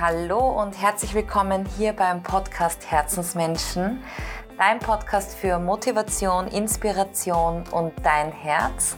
Hallo 0.00 0.38
und 0.58 0.80
herzlich 0.80 1.12
willkommen 1.12 1.66
hier 1.76 1.92
beim 1.92 2.22
Podcast 2.22 2.90
Herzensmenschen, 2.90 4.02
dein 4.56 4.78
Podcast 4.78 5.34
für 5.34 5.58
Motivation, 5.58 6.46
Inspiration 6.46 7.64
und 7.70 7.92
dein 8.02 8.32
Herz. 8.32 8.96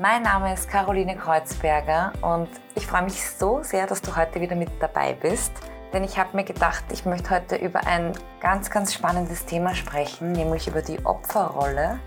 Mein 0.00 0.22
Name 0.22 0.54
ist 0.54 0.68
Caroline 0.68 1.16
Kreuzberger 1.16 2.12
und 2.20 2.48
ich 2.76 2.86
freue 2.86 3.02
mich 3.02 3.28
so 3.28 3.64
sehr, 3.64 3.88
dass 3.88 4.00
du 4.00 4.14
heute 4.14 4.40
wieder 4.40 4.54
mit 4.54 4.70
dabei 4.78 5.14
bist. 5.14 5.50
Denn 5.92 6.04
ich 6.04 6.16
habe 6.16 6.36
mir 6.36 6.44
gedacht, 6.44 6.84
ich 6.92 7.04
möchte 7.04 7.30
heute 7.30 7.56
über 7.56 7.84
ein 7.88 8.12
ganz, 8.40 8.70
ganz 8.70 8.94
spannendes 8.94 9.44
Thema 9.44 9.74
sprechen, 9.74 10.30
nämlich 10.30 10.68
über 10.68 10.82
die 10.82 11.04
Opferrolle 11.04 11.98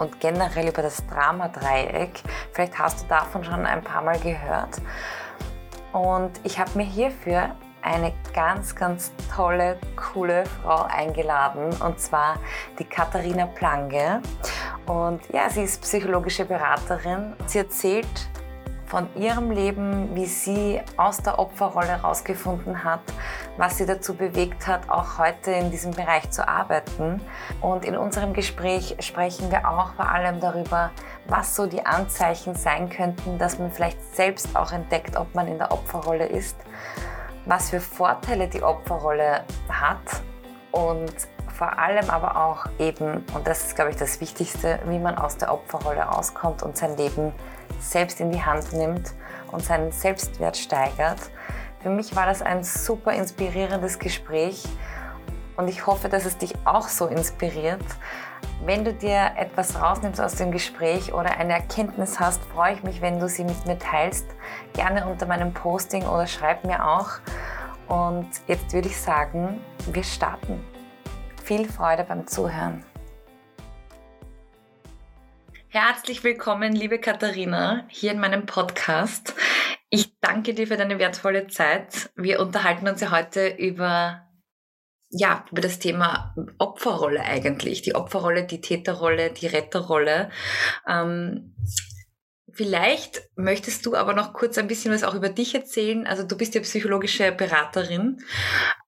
und 0.00 0.18
generell 0.18 0.66
über 0.66 0.82
das 0.82 1.06
Dramadreieck. 1.06 2.20
Vielleicht 2.50 2.80
hast 2.80 3.04
du 3.04 3.06
davon 3.06 3.44
schon 3.44 3.64
ein 3.64 3.84
paar 3.84 4.02
Mal 4.02 4.18
gehört. 4.18 4.82
Und 5.92 6.32
ich 6.42 6.58
habe 6.58 6.72
mir 6.74 6.84
hierfür 6.84 7.54
eine 7.86 8.12
ganz, 8.34 8.74
ganz 8.74 9.12
tolle, 9.34 9.78
coole 9.94 10.44
Frau 10.44 10.82
eingeladen 10.82 11.70
und 11.80 12.00
zwar 12.00 12.36
die 12.78 12.84
Katharina 12.84 13.46
Plange. 13.46 14.20
Und 14.86 15.22
ja, 15.32 15.48
sie 15.48 15.62
ist 15.62 15.80
psychologische 15.82 16.44
Beraterin. 16.44 17.34
Sie 17.46 17.58
erzählt 17.58 18.28
von 18.86 19.08
ihrem 19.16 19.50
Leben, 19.50 20.14
wie 20.14 20.26
sie 20.26 20.80
aus 20.96 21.18
der 21.18 21.38
Opferrolle 21.38 21.88
herausgefunden 21.88 22.84
hat, 22.84 23.00
was 23.56 23.78
sie 23.78 23.86
dazu 23.86 24.14
bewegt 24.14 24.66
hat, 24.66 24.88
auch 24.88 25.18
heute 25.18 25.50
in 25.50 25.70
diesem 25.70 25.92
Bereich 25.92 26.30
zu 26.30 26.46
arbeiten. 26.46 27.20
Und 27.60 27.84
in 27.84 27.96
unserem 27.96 28.32
Gespräch 28.32 28.96
sprechen 29.00 29.50
wir 29.50 29.68
auch 29.68 29.94
vor 29.94 30.08
allem 30.08 30.40
darüber, 30.40 30.90
was 31.26 31.56
so 31.56 31.66
die 31.66 31.84
Anzeichen 31.84 32.54
sein 32.54 32.88
könnten, 32.88 33.38
dass 33.38 33.58
man 33.58 33.72
vielleicht 33.72 34.14
selbst 34.14 34.54
auch 34.56 34.72
entdeckt, 34.72 35.16
ob 35.16 35.34
man 35.34 35.48
in 35.48 35.58
der 35.58 35.72
Opferrolle 35.72 36.26
ist, 36.26 36.56
was 37.46 37.70
für 37.70 37.80
Vorteile 37.80 38.48
die 38.48 38.62
Opferrolle 38.62 39.44
hat 39.68 40.22
und 40.72 41.12
vor 41.56 41.78
allem 41.78 42.10
aber 42.10 42.36
auch 42.36 42.66
eben, 42.78 43.24
und 43.34 43.46
das 43.46 43.68
ist, 43.68 43.76
glaube 43.76 43.90
ich, 43.90 43.96
das 43.96 44.20
Wichtigste, 44.20 44.78
wie 44.86 44.98
man 44.98 45.16
aus 45.16 45.38
der 45.38 45.52
Opferrolle 45.52 46.12
auskommt 46.12 46.62
und 46.62 46.76
sein 46.76 46.96
Leben 46.98 47.32
selbst 47.80 48.20
in 48.20 48.30
die 48.30 48.44
Hand 48.44 48.72
nimmt 48.74 49.14
und 49.50 49.64
seinen 49.64 49.90
Selbstwert 49.90 50.56
steigert. 50.58 51.18
Für 51.80 51.88
mich 51.88 52.14
war 52.14 52.26
das 52.26 52.42
ein 52.42 52.62
super 52.62 53.12
inspirierendes 53.12 53.98
Gespräch 53.98 54.64
und 55.56 55.68
ich 55.68 55.86
hoffe, 55.86 56.08
dass 56.08 56.26
es 56.26 56.36
dich 56.36 56.52
auch 56.64 56.88
so 56.88 57.06
inspiriert. 57.06 57.84
Wenn 58.64 58.84
du 58.84 58.92
dir 58.92 59.32
etwas 59.36 59.80
rausnimmst 59.80 60.20
aus 60.20 60.34
dem 60.34 60.50
Gespräch 60.50 61.14
oder 61.14 61.38
eine 61.38 61.54
Erkenntnis 61.54 62.20
hast, 62.20 62.42
freue 62.44 62.74
ich 62.74 62.82
mich, 62.82 63.00
wenn 63.00 63.18
du 63.18 63.28
sie 63.28 63.44
mit 63.44 63.66
mir 63.66 63.78
teilst. 63.78 64.26
Gerne 64.74 65.06
unter 65.06 65.26
meinem 65.26 65.52
Posting 65.52 66.06
oder 66.06 66.26
schreib 66.26 66.64
mir 66.64 66.86
auch. 66.86 67.10
Und 67.88 68.28
jetzt 68.48 68.72
würde 68.72 68.88
ich 68.88 68.96
sagen, 68.96 69.60
wir 69.92 70.02
starten. 70.02 70.60
Viel 71.44 71.68
Freude 71.68 72.04
beim 72.04 72.26
Zuhören. 72.26 72.84
Herzlich 75.68 76.24
willkommen, 76.24 76.72
liebe 76.72 76.98
Katharina, 76.98 77.84
hier 77.88 78.12
in 78.12 78.18
meinem 78.18 78.46
Podcast. 78.46 79.34
Ich 79.90 80.18
danke 80.20 80.54
dir 80.54 80.66
für 80.66 80.76
deine 80.76 80.98
wertvolle 80.98 81.46
Zeit. 81.46 82.10
Wir 82.16 82.40
unterhalten 82.40 82.88
uns 82.88 83.00
ja 83.00 83.10
heute 83.10 83.48
über 83.48 84.22
ja, 85.10 85.44
über 85.52 85.60
das 85.60 85.78
Thema 85.78 86.34
Opferrolle 86.58 87.22
eigentlich. 87.22 87.82
Die 87.82 87.94
Opferrolle, 87.94 88.44
die 88.44 88.60
Täterrolle, 88.60 89.30
die 89.30 89.46
Retterrolle. 89.46 90.30
Ähm, 90.88 91.54
vielleicht 92.56 93.22
möchtest 93.36 93.86
du 93.86 93.94
aber 93.94 94.14
noch 94.14 94.32
kurz 94.32 94.58
ein 94.58 94.66
bisschen 94.66 94.92
was 94.92 95.04
auch 95.04 95.14
über 95.14 95.28
dich 95.28 95.54
erzählen. 95.54 96.06
Also 96.06 96.26
du 96.26 96.36
bist 96.36 96.54
ja 96.54 96.60
psychologische 96.62 97.32
Beraterin. 97.32 98.18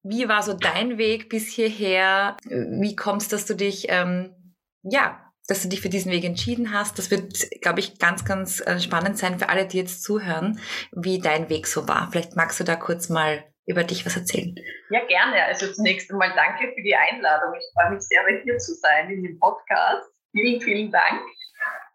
Wie 0.02 0.28
war 0.28 0.42
so 0.42 0.54
dein 0.54 0.98
Weg 0.98 1.28
bis 1.28 1.48
hierher? 1.48 2.36
Wie 2.44 2.96
kommst, 2.96 3.32
dass 3.32 3.46
du 3.46 3.54
dich, 3.54 3.86
ähm, 3.88 4.54
ja, 4.82 5.24
dass 5.46 5.62
du 5.62 5.68
dich 5.68 5.80
für 5.80 5.88
diesen 5.88 6.12
Weg 6.12 6.24
entschieden 6.24 6.72
hast. 6.72 6.98
Das 6.98 7.10
wird, 7.10 7.50
glaube 7.62 7.80
ich, 7.80 7.98
ganz, 7.98 8.24
ganz 8.24 8.60
äh, 8.60 8.80
spannend 8.80 9.18
sein 9.18 9.38
für 9.38 9.48
alle, 9.48 9.66
die 9.66 9.78
jetzt 9.78 10.02
zuhören, 10.02 10.60
wie 10.92 11.20
dein 11.20 11.48
Weg 11.48 11.66
so 11.66 11.88
war. 11.88 12.08
Vielleicht 12.10 12.36
magst 12.36 12.60
du 12.60 12.64
da 12.64 12.76
kurz 12.76 13.08
mal 13.08 13.44
über 13.66 13.84
dich 13.84 14.04
was 14.06 14.16
erzählen. 14.16 14.54
Ja, 14.90 15.04
gerne. 15.06 15.44
Also 15.44 15.72
zunächst 15.72 16.10
einmal 16.10 16.32
danke 16.34 16.72
für 16.74 16.82
die 16.82 16.94
Einladung. 16.94 17.54
Ich 17.54 17.64
freue 17.74 17.94
mich 17.94 18.02
sehr, 18.02 18.20
hier 18.42 18.58
zu 18.58 18.74
sein 18.74 19.10
in 19.10 19.22
dem 19.22 19.38
Podcast. 19.38 20.08
Vielen, 20.32 20.60
vielen 20.60 20.90
Dank. 20.90 21.20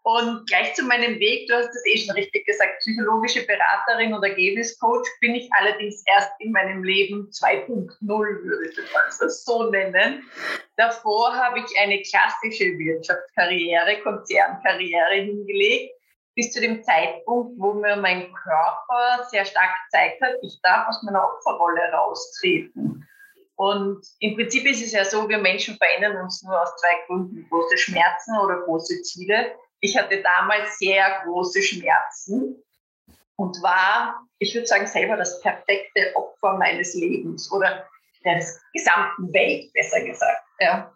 Und 0.06 0.46
gleich 0.46 0.74
zu 0.74 0.84
meinem 0.84 1.18
Weg, 1.18 1.48
du 1.48 1.54
hast 1.54 1.74
es 1.74 1.86
eh 1.86 1.96
schon 1.96 2.14
richtig 2.14 2.44
gesagt, 2.44 2.78
psychologische 2.80 3.46
Beraterin 3.46 4.12
oder 4.12 4.28
Ergebniscoach 4.28 5.06
bin 5.22 5.34
ich 5.34 5.48
allerdings 5.54 6.02
erst 6.06 6.30
in 6.40 6.52
meinem 6.52 6.84
Leben 6.84 7.30
2.0, 7.30 7.88
würde 8.06 8.68
ich 8.68 8.76
das 9.18 9.44
so 9.44 9.70
nennen. 9.70 10.22
Davor 10.76 11.34
habe 11.34 11.60
ich 11.60 11.78
eine 11.80 12.02
klassische 12.02 12.76
Wirtschaftskarriere, 12.76 14.02
Konzernkarriere 14.02 15.14
hingelegt, 15.14 15.94
bis 16.34 16.52
zu 16.52 16.60
dem 16.60 16.84
Zeitpunkt, 16.84 17.58
wo 17.58 17.72
mir 17.72 17.96
mein 17.96 18.30
Körper 18.30 19.24
sehr 19.30 19.46
stark 19.46 19.70
gezeigt 19.86 20.20
hat, 20.20 20.34
ich 20.42 20.60
darf 20.62 20.86
aus 20.86 21.02
meiner 21.02 21.24
Opferrolle 21.24 21.80
raustreten. 21.94 23.08
Und 23.56 24.04
im 24.18 24.34
Prinzip 24.34 24.66
ist 24.66 24.84
es 24.84 24.92
ja 24.92 25.04
so, 25.06 25.26
wir 25.30 25.38
Menschen 25.38 25.76
verändern 25.76 26.22
uns 26.22 26.42
nur 26.42 26.60
aus 26.60 26.76
zwei 26.76 27.06
Gründen, 27.06 27.46
große 27.48 27.78
Schmerzen 27.78 28.36
oder 28.38 28.60
große 28.66 29.00
Ziele. 29.00 29.54
Ich 29.84 29.98
hatte 29.98 30.22
damals 30.22 30.78
sehr 30.78 31.20
große 31.24 31.60
Schmerzen 31.60 32.56
und 33.36 33.62
war, 33.62 34.26
ich 34.38 34.54
würde 34.54 34.66
sagen, 34.66 34.86
selber 34.86 35.18
das 35.18 35.42
perfekte 35.42 36.16
Opfer 36.16 36.54
meines 36.54 36.94
Lebens 36.94 37.52
oder 37.52 37.86
der 38.24 38.42
gesamten 38.72 39.30
Welt, 39.34 39.70
besser 39.74 40.00
gesagt. 40.00 40.42
Ja. 40.58 40.90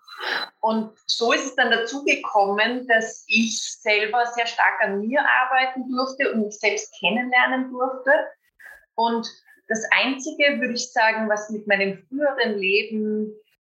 Und 0.60 0.96
so 1.04 1.32
ist 1.32 1.44
es 1.44 1.54
dann 1.54 1.70
dazu 1.70 2.02
gekommen, 2.02 2.88
dass 2.88 3.26
ich 3.28 3.60
selber 3.60 4.24
sehr 4.24 4.46
stark 4.46 4.80
an 4.80 5.00
mir 5.00 5.20
arbeiten 5.20 5.86
durfte 5.90 6.32
und 6.32 6.46
mich 6.46 6.58
selbst 6.58 6.90
kennenlernen 6.98 7.70
durfte. 7.70 8.10
Und 8.94 9.28
das 9.68 9.84
Einzige, 9.90 10.62
würde 10.62 10.72
ich 10.72 10.90
sagen, 10.92 11.28
was 11.28 11.50
mit 11.50 11.66
meinem 11.66 11.98
früheren 12.08 12.56
Leben 12.58 13.34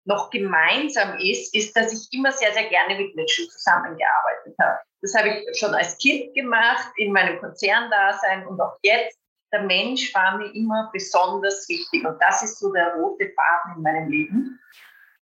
noch 0.09 0.31
gemeinsam 0.31 1.17
ist, 1.19 1.55
ist, 1.55 1.77
dass 1.77 1.93
ich 1.93 2.11
immer 2.11 2.31
sehr, 2.31 2.51
sehr 2.51 2.67
gerne 2.67 2.95
mit 2.95 3.15
Menschen 3.15 3.47
zusammengearbeitet 3.49 4.55
habe. 4.59 4.79
Das 5.01 5.13
habe 5.15 5.29
ich 5.29 5.57
schon 5.57 5.73
als 5.73 5.97
Kind 5.99 6.33
gemacht, 6.33 6.91
in 6.97 7.13
meinem 7.13 7.39
Konzerndasein 7.39 8.45
und 8.47 8.59
auch 8.59 8.77
jetzt. 8.81 9.17
Der 9.53 9.63
Mensch 9.63 10.13
war 10.13 10.37
mir 10.37 10.53
immer 10.53 10.89
besonders 10.93 11.67
wichtig 11.69 12.05
und 12.05 12.21
das 12.21 12.43
ist 12.43 12.59
so 12.59 12.71
der 12.71 12.93
rote 12.95 13.31
Faden 13.33 13.77
in 13.77 13.81
meinem 13.81 14.09
Leben. 14.09 14.59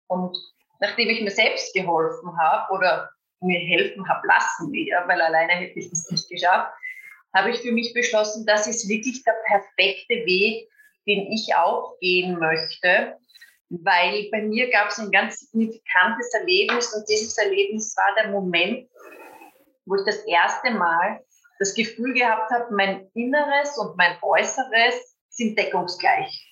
Und 0.09 0.37
nachdem 0.81 1.09
ich 1.09 1.23
mir 1.23 1.31
selbst 1.31 1.73
geholfen 1.75 2.37
habe 2.39 2.73
oder 2.75 3.11
mir 3.41 3.59
helfen 3.61 4.07
habe 4.09 4.27
lassen, 4.27 4.73
weil 4.73 5.21
alleine 5.21 5.53
hätte 5.53 5.79
ich 5.79 5.89
das 5.89 6.11
nicht 6.11 6.29
geschafft, 6.29 6.73
habe 7.35 7.51
ich 7.51 7.61
für 7.61 7.73
mich 7.73 7.95
beschlossen, 7.95 8.45
das 8.45 8.67
ist 8.67 8.89
wirklich 8.89 9.23
der 9.25 9.37
perfekte 9.47 10.27
Weg, 10.27 10.69
den 11.07 11.33
ich 11.33 11.55
auch 11.55 11.99
gehen 12.01 12.39
möchte, 12.39 13.17
weil 13.71 14.29
bei 14.33 14.43
mir 14.43 14.71
gab 14.71 14.89
es 14.89 14.99
ein 14.99 15.11
ganz 15.11 15.41
signifikantes 15.41 16.35
Erlebnis 16.35 16.93
und 16.93 17.09
dieses 17.09 17.39
Erlebnis 17.39 17.97
war 17.97 18.15
der 18.17 18.31
Moment, 18.31 18.89
wo 19.87 19.95
ich 19.95 20.05
das 20.05 20.25
erste 20.27 20.73
Mal 20.73 21.21
das 21.61 21.75
Gefühl 21.75 22.15
gehabt 22.15 22.51
habe, 22.51 22.75
mein 22.75 23.09
Inneres 23.15 23.79
und 23.79 23.97
mein 23.97 24.17
Äußeres 24.23 25.17
sind 25.29 25.59
deckungsgleich. 25.59 26.47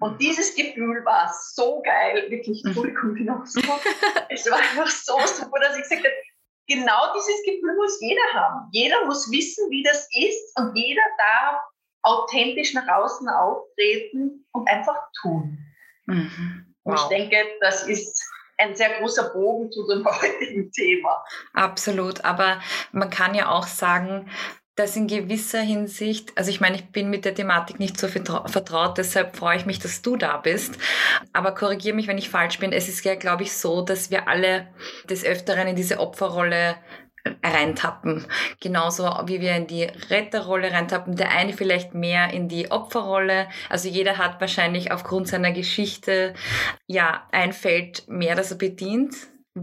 Und 0.00 0.14
mhm. 0.14 0.18
dieses 0.18 0.54
Gefühl 0.54 1.04
war 1.04 1.32
so 1.32 1.82
geil, 1.82 2.30
wirklich, 2.30 2.62
mhm. 2.64 2.70
Entschuldigung, 2.70 3.14
genau 3.14 3.44
so. 3.44 3.60
es 4.28 4.50
war 4.50 4.58
einfach 4.58 4.88
so 4.88 5.18
super, 5.26 5.60
dass 5.60 5.76
ich 5.76 5.82
gesagt 5.82 6.04
habe, 6.04 6.14
genau 6.66 7.12
dieses 7.14 7.42
Gefühl 7.44 7.76
muss 7.76 8.00
jeder 8.00 8.32
haben. 8.34 8.68
Jeder 8.72 9.04
muss 9.06 9.30
wissen, 9.30 9.70
wie 9.70 9.82
das 9.82 10.08
ist 10.12 10.58
und 10.58 10.76
jeder 10.76 11.02
darf 11.16 11.60
authentisch 12.02 12.74
nach 12.74 12.88
außen 12.88 13.28
auftreten 13.28 14.46
und 14.52 14.68
einfach 14.68 14.96
tun. 15.20 15.58
Mhm. 16.06 16.74
Wow. 16.84 16.94
Und 16.94 16.94
ich 16.96 17.18
denke, 17.18 17.36
das 17.60 17.86
ist 17.86 18.22
ein 18.56 18.74
sehr 18.74 18.98
großer 18.98 19.30
Bogen 19.30 19.70
zu 19.70 19.86
dem 19.86 20.04
heutigen 20.06 20.70
Thema. 20.72 21.24
Absolut, 21.54 22.24
aber 22.24 22.60
man 22.92 23.10
kann 23.10 23.34
ja 23.34 23.50
auch 23.50 23.66
sagen, 23.66 24.30
dass 24.78 24.94
in 24.94 25.08
gewisser 25.08 25.60
Hinsicht, 25.60 26.32
also 26.36 26.50
ich 26.50 26.60
meine, 26.60 26.76
ich 26.76 26.92
bin 26.92 27.10
mit 27.10 27.24
der 27.24 27.34
Thematik 27.34 27.80
nicht 27.80 27.98
so 27.98 28.06
vertraut, 28.06 28.96
deshalb 28.96 29.34
freue 29.34 29.56
ich 29.56 29.66
mich, 29.66 29.80
dass 29.80 30.02
du 30.02 30.16
da 30.16 30.36
bist. 30.36 30.78
Aber 31.32 31.52
korrigiere 31.52 31.96
mich, 31.96 32.06
wenn 32.06 32.18
ich 32.18 32.30
falsch 32.30 32.60
bin. 32.60 32.72
Es 32.72 32.88
ist 32.88 33.04
ja, 33.04 33.16
glaube 33.16 33.42
ich, 33.42 33.56
so, 33.56 33.82
dass 33.82 34.12
wir 34.12 34.28
alle 34.28 34.68
des 35.10 35.24
Öfteren 35.24 35.66
in 35.66 35.74
diese 35.74 35.98
Opferrolle 35.98 36.76
reintappen. 37.42 38.26
Genauso 38.60 39.04
wie 39.26 39.40
wir 39.40 39.56
in 39.56 39.66
die 39.66 39.84
Retterrolle 39.84 40.72
reintappen. 40.72 41.16
Der 41.16 41.30
eine 41.30 41.52
vielleicht 41.52 41.94
mehr 41.94 42.32
in 42.32 42.48
die 42.48 42.70
Opferrolle. 42.70 43.48
Also 43.68 43.88
jeder 43.88 44.18
hat 44.18 44.40
wahrscheinlich 44.40 44.92
aufgrund 44.92 45.28
seiner 45.28 45.52
Geschichte 45.52 46.34
ja 46.86 47.26
ein 47.32 47.52
Feld 47.52 48.08
mehr, 48.08 48.34
das 48.34 48.50
er 48.50 48.58
bedient 48.58 49.14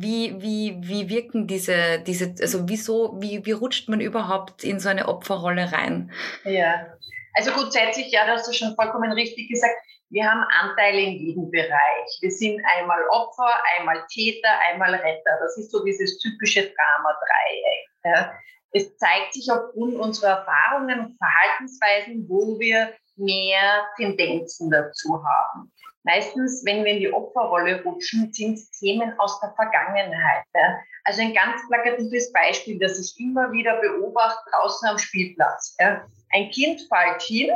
wie, 0.01 0.41
wie, 0.41 0.77
wie 0.81 1.09
wirken 1.09 1.47
diese, 1.47 1.99
diese, 2.05 2.35
also 2.41 2.67
wieso, 2.67 3.15
wie, 3.19 3.45
wie 3.45 3.51
rutscht 3.51 3.89
man 3.89 4.01
überhaupt 4.01 4.63
in 4.63 4.79
so 4.79 4.89
eine 4.89 5.07
Opferrolle 5.07 5.71
rein? 5.71 6.11
Ja, 6.43 6.85
Also 7.33 7.51
grundsätzlich, 7.51 8.11
ja, 8.11 8.25
das 8.25 8.41
hast 8.41 8.47
du 8.49 8.53
schon 8.53 8.75
vollkommen 8.75 9.11
richtig 9.11 9.49
gesagt. 9.49 9.75
Wir 10.15 10.31
haben 10.31 10.45
Anteile 10.61 11.01
in 11.01 11.17
jedem 11.17 11.51
Bereich. 11.51 12.17
Wir 12.21 12.31
sind 12.31 12.63
einmal 12.77 13.05
Opfer, 13.09 13.51
einmal 13.77 14.01
Täter, 14.09 14.47
einmal 14.71 14.95
Retter. 14.95 15.37
Das 15.41 15.57
ist 15.57 15.71
so 15.71 15.83
dieses 15.83 16.17
typische 16.19 16.61
Drama-Dreieck. 16.61 17.89
Ja. 18.05 18.33
Es 18.71 18.95
zeigt 18.95 19.33
sich 19.33 19.51
aufgrund 19.51 19.97
unserer 19.97 20.37
Erfahrungen 20.37 21.01
und 21.01 21.17
Verhaltensweisen, 21.17 22.29
wo 22.29 22.57
wir 22.57 22.93
mehr 23.17 23.87
Tendenzen 23.97 24.71
dazu 24.71 25.21
haben. 25.21 25.69
Meistens, 26.03 26.63
wenn 26.65 26.85
wir 26.85 26.93
in 26.93 26.99
die 26.99 27.13
Opferrolle 27.13 27.83
rutschen, 27.83 28.31
sind 28.31 28.53
es 28.53 28.71
Themen 28.71 29.19
aus 29.19 29.37
der 29.41 29.53
Vergangenheit. 29.55 30.45
Ja. 30.55 30.79
Also 31.03 31.23
ein 31.23 31.33
ganz 31.33 31.61
plakatives 31.67 32.31
Beispiel, 32.31 32.79
das 32.79 32.97
ich 32.97 33.19
immer 33.19 33.51
wieder 33.51 33.81
beobachte 33.81 34.49
draußen 34.49 34.87
am 34.87 34.97
Spielplatz. 34.97 35.75
Ja. 35.77 36.07
Ein 36.31 36.51
Kind 36.51 36.87
fällt 36.87 37.21
hin, 37.21 37.51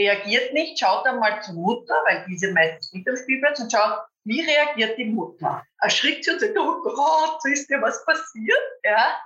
reagiert 0.00 0.52
nicht, 0.52 0.78
schaut 0.78 1.06
einmal 1.06 1.42
zur 1.42 1.54
Mutter, 1.54 1.94
weil 2.06 2.24
diese 2.28 2.52
meistens 2.52 2.92
mit 2.92 3.08
am 3.08 3.16
Spielplatz 3.16 3.60
und 3.60 3.70
schaut, 3.70 4.00
wie 4.24 4.40
reagiert 4.40 4.98
die 4.98 5.06
Mutter? 5.06 5.64
Erschrickt 5.80 6.24
sie 6.24 6.30
und 6.32 6.40
sagt, 6.40 6.58
oh 6.58 6.80
Gott, 6.82 7.40
ist 7.44 7.68
dir 7.68 7.80
was 7.82 8.04
passiert? 8.04 8.58
Ja. 8.84 9.20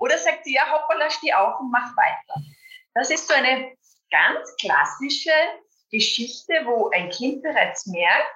Oder 0.00 0.18
sagt 0.18 0.44
sie, 0.44 0.54
ja, 0.54 0.70
hoppala, 0.70 1.10
steh 1.10 1.32
auf 1.32 1.60
und 1.60 1.70
mach 1.70 1.96
weiter. 1.96 2.40
Das 2.94 3.10
ist 3.10 3.28
so 3.28 3.34
eine 3.34 3.72
ganz 4.10 4.54
klassische 4.60 5.32
Geschichte, 5.90 6.54
wo 6.64 6.90
ein 6.90 7.10
Kind 7.10 7.42
bereits 7.42 7.86
merkt, 7.86 8.32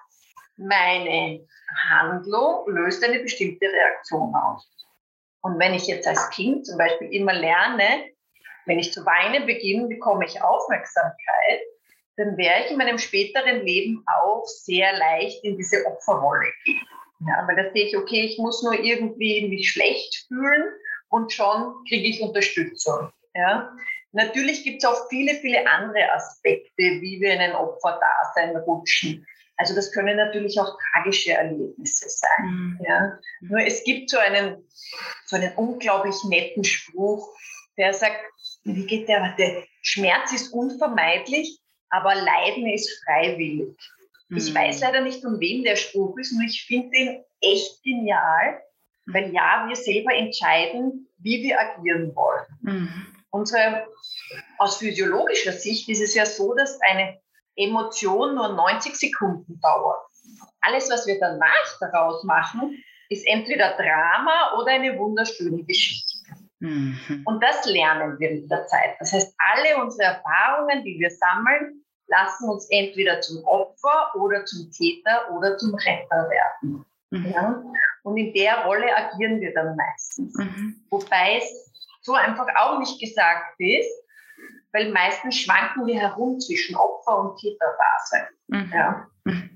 meine 0.56 1.46
Handlung 1.88 2.68
löst 2.68 3.04
eine 3.04 3.20
bestimmte 3.20 3.66
Reaktion 3.66 4.34
aus. 4.34 4.68
Und 5.42 5.58
wenn 5.58 5.74
ich 5.74 5.86
jetzt 5.86 6.06
als 6.06 6.30
Kind 6.30 6.66
zum 6.66 6.78
Beispiel 6.78 7.12
immer 7.12 7.32
lerne, 7.32 8.10
wenn 8.66 8.78
ich 8.78 8.92
zu 8.92 9.04
weinen 9.06 9.46
beginne, 9.46 9.86
bekomme 9.86 10.26
ich 10.26 10.42
Aufmerksamkeit, 10.42 11.60
dann 12.18 12.36
werde 12.36 12.64
ich 12.64 12.70
in 12.72 12.78
meinem 12.78 12.98
späteren 12.98 13.64
Leben 13.64 14.04
auch 14.06 14.44
sehr 14.44 14.92
leicht 14.98 15.42
in 15.44 15.56
diese 15.56 15.86
Opferrolle 15.86 16.52
gehen. 16.64 16.86
Ja, 17.20 17.46
weil 17.46 17.56
da 17.56 17.70
sehe 17.72 17.86
ich, 17.86 17.96
okay, 17.96 18.22
ich 18.22 18.38
muss 18.38 18.62
nur 18.62 18.78
irgendwie 18.78 19.48
mich 19.48 19.70
schlecht 19.70 20.26
fühlen 20.28 20.64
und 21.08 21.32
schon 21.32 21.74
kriege 21.88 22.08
ich 22.08 22.20
Unterstützung. 22.20 23.10
Ja. 23.34 23.72
Natürlich 24.12 24.64
gibt 24.64 24.82
es 24.82 24.88
auch 24.88 25.08
viele, 25.08 25.34
viele 25.34 25.66
andere 25.66 26.12
Aspekte, 26.12 26.76
wie 26.76 27.20
wir 27.20 27.34
in 27.34 27.40
ein 27.40 27.54
Opferdasein 27.54 28.56
rutschen. 28.56 29.24
Also 29.56 29.74
das 29.74 29.92
können 29.92 30.16
natürlich 30.16 30.58
auch 30.60 30.76
tragische 30.92 31.32
Erlebnisse 31.32 32.08
sein. 32.08 32.46
Mhm. 32.46 32.80
Ja. 32.86 33.18
Nur 33.40 33.60
es 33.60 33.84
gibt 33.84 34.10
so 34.10 34.18
einen, 34.18 34.68
so 35.26 35.36
einen 35.36 35.52
unglaublich 35.56 36.16
netten 36.24 36.64
Spruch, 36.64 37.28
der 37.76 37.92
sagt, 37.94 38.20
wie 38.64 38.86
geht 38.86 39.08
der? 39.08 39.34
Der 39.38 39.64
Schmerz 39.82 40.32
ist 40.32 40.52
unvermeidlich, 40.52 41.60
aber 41.90 42.14
Leiden 42.14 42.66
ist 42.66 43.02
freiwillig. 43.04 43.76
Mhm. 44.28 44.36
Ich 44.36 44.54
weiß 44.54 44.80
leider 44.80 45.00
nicht, 45.00 45.22
von 45.22 45.40
wem 45.40 45.64
der 45.64 45.76
Spruch 45.76 46.16
ist, 46.18 46.32
nur 46.32 46.44
ich 46.44 46.64
finde 46.64 46.90
den 46.90 47.24
echt 47.40 47.82
genial, 47.82 48.62
weil 49.06 49.32
ja, 49.32 49.64
wir 49.66 49.76
selber 49.76 50.14
entscheiden, 50.14 51.08
wie 51.18 51.42
wir 51.42 51.60
agieren 51.60 52.14
wollen. 52.14 52.46
Mhm. 52.62 53.06
Unsere, 53.30 53.86
aus 54.58 54.78
physiologischer 54.78 55.52
Sicht 55.52 55.88
ist 55.88 56.00
es 56.00 56.14
ja 56.14 56.24
so, 56.24 56.54
dass 56.54 56.80
eine 56.82 57.18
Emotion 57.56 58.34
nur 58.34 58.48
90 58.48 58.94
Sekunden 58.94 59.60
dauert. 59.60 60.00
Alles, 60.60 60.90
was 60.90 61.06
wir 61.06 61.18
danach 61.18 61.78
daraus 61.80 62.24
machen, 62.24 62.82
ist 63.08 63.26
entweder 63.26 63.76
Drama 63.76 64.54
oder 64.58 64.72
eine 64.72 64.98
wunderschöne 64.98 65.64
Geschichte. 65.64 66.17
Mhm. 66.60 67.22
Und 67.24 67.42
das 67.42 67.66
lernen 67.66 68.18
wir 68.18 68.30
mit 68.30 68.50
der 68.50 68.66
Zeit. 68.66 68.96
Das 68.98 69.12
heißt, 69.12 69.34
alle 69.38 69.82
unsere 69.82 70.14
Erfahrungen, 70.14 70.84
die 70.84 70.98
wir 70.98 71.10
sammeln, 71.10 71.84
lassen 72.08 72.48
uns 72.48 72.66
entweder 72.70 73.20
zum 73.20 73.44
Opfer 73.44 74.14
oder 74.16 74.44
zum 74.44 74.70
Täter 74.72 75.30
oder 75.32 75.56
zum 75.58 75.74
Retter 75.74 76.28
werden. 76.30 76.84
Mhm. 77.10 77.26
Ja? 77.26 77.62
Und 78.02 78.16
in 78.16 78.32
der 78.32 78.64
Rolle 78.64 78.94
agieren 78.94 79.40
wir 79.40 79.52
dann 79.54 79.76
meistens. 79.76 80.34
Mhm. 80.36 80.84
Wobei 80.90 81.36
es 81.38 81.72
so 82.02 82.14
einfach 82.14 82.46
auch 82.56 82.78
nicht 82.78 82.98
gesagt 83.00 83.54
ist, 83.58 83.90
weil 84.72 84.90
meistens 84.92 85.36
schwanken 85.36 85.86
wir 85.86 85.98
herum 85.98 86.38
zwischen 86.40 86.76
Opfer 86.76 87.18
und 87.18 87.38
Täterdasein. 87.38 88.26
Mhm. 88.48 88.72
Ja? 88.72 89.06
Mhm. 89.24 89.50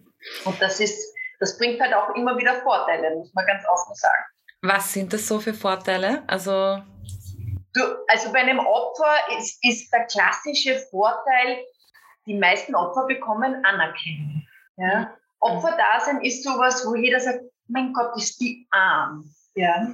Und 0.45 0.63
das 0.63 0.81
ist, 0.81 1.15
das 1.41 1.59
bringt 1.59 1.81
halt 1.81 1.95
auch 1.95 2.15
immer 2.15 2.37
wieder 2.37 2.55
Vorteile, 2.63 3.17
muss 3.17 3.33
man 3.35 3.47
ganz 3.47 3.65
offen 3.67 3.95
sagen. 3.95 4.25
Was 4.63 4.93
sind 4.93 5.13
das 5.13 5.27
so 5.27 5.41
für 5.41 5.55
Vorteile? 5.55 6.23
Also, 6.29 6.81
du, 7.75 7.81
also 8.09 8.33
bei 8.33 8.39
einem 8.41 8.61
Opfer 8.61 9.13
ist, 9.37 9.59
ist 9.65 9.93
der 9.93 10.07
klassische 10.07 10.79
Vorteil, 10.91 11.65
die 12.27 12.39
meisten 12.39 12.77
Opfer 12.77 13.07
bekommen 13.07 13.65
Anerkennung. 13.65 14.47
Ja? 14.77 15.01
Mhm. 15.01 15.07
Opferdasein 15.41 16.21
ist 16.23 16.45
sowas, 16.45 16.87
wo 16.87 16.95
jeder 16.95 17.19
sagt, 17.19 17.41
mein 17.67 17.93
Gott, 17.93 18.17
ist 18.17 18.41
die 18.41 18.67
arm. 18.71 19.25
Ja? 19.57 19.89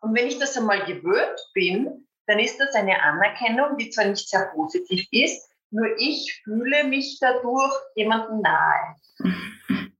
Und 0.00 0.14
wenn 0.14 0.28
ich 0.28 0.38
das 0.38 0.56
einmal 0.56 0.84
gewöhnt 0.84 1.40
bin, 1.52 2.06
dann 2.28 2.38
ist 2.38 2.60
das 2.60 2.74
eine 2.74 3.02
Anerkennung, 3.02 3.76
die 3.78 3.90
zwar 3.90 4.04
nicht 4.04 4.28
sehr 4.28 4.46
positiv 4.54 5.06
ist, 5.10 5.50
nur 5.70 5.88
ich 5.98 6.40
fühle 6.44 6.84
mich 6.84 7.18
dadurch 7.20 7.74
jemandem 7.96 8.42
nahe. 8.42 8.94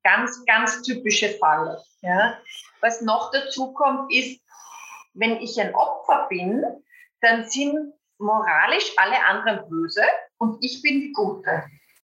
Ganz, 0.05 0.45
ganz 0.47 0.83
typische 0.83 1.31
Falle. 1.31 1.83
Ja? 2.03 2.39
Was 2.81 3.01
noch 3.03 3.31
dazu 3.33 3.73
kommt, 3.73 4.13
ist, 4.13 4.41
wenn 5.15 5.37
ich 5.39 5.61
ein 5.61 5.75
Opfer 5.75 6.27
bin, 6.29 6.65
dann 7.21 7.49
sind 7.49 7.93
moralisch 8.19 8.93
alle 8.97 9.25
anderen 9.27 9.69
böse 9.69 10.03
und 10.39 10.59
ich 10.65 10.83
bin 10.83 11.01
die 11.01 11.13
Gute. 11.13 11.65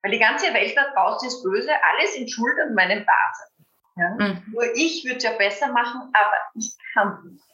Weil 0.03 0.13
die 0.13 0.19
ganze 0.19 0.53
Welt 0.53 0.77
da 0.77 0.93
draußen 0.93 1.29
ist 1.29 1.43
böse, 1.43 1.71
alles 1.93 2.17
in 2.17 2.29
Schuld 2.29 2.59
an 2.61 2.75
meinem 2.75 3.05
Dasein. 3.07 3.53
Ja? 3.97 4.11
Mhm. 4.19 4.53
Nur 4.53 4.65
ich 4.75 5.05
würde 5.05 5.19
es 5.19 5.23
ja 5.23 5.33
besser 5.33 5.73
machen, 5.73 6.11
aber 6.13 6.37
ich 6.55 6.77
kann 6.93 7.19
nicht. 7.25 7.45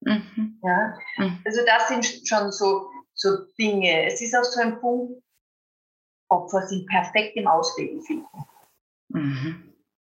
Mhm. 0.00 0.60
Ja? 0.62 0.98
Mhm. 1.18 1.42
Also 1.44 1.60
das 1.66 1.88
sind 1.88 2.26
schon 2.26 2.52
so, 2.52 2.90
so 3.14 3.44
Dinge. 3.58 4.06
Es 4.06 4.20
ist 4.20 4.34
auch 4.34 4.44
so 4.44 4.60
ein 4.60 4.80
Punkt, 4.80 5.22
Opfer 6.28 6.66
sind 6.66 6.86
perfekt 6.88 7.36
im 7.36 7.46
Ausleben 7.46 8.00
finden. 8.02 8.26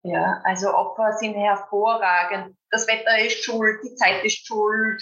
Ja, 0.03 0.41
also 0.45 0.73
Opfer 0.73 1.11
sind 1.13 1.35
hervorragend. 1.35 2.55
Das 2.71 2.87
Wetter 2.87 3.19
ist 3.19 3.43
schuld, 3.43 3.79
die 3.83 3.95
Zeit 3.95 4.23
ist 4.23 4.45
schuld, 4.47 5.01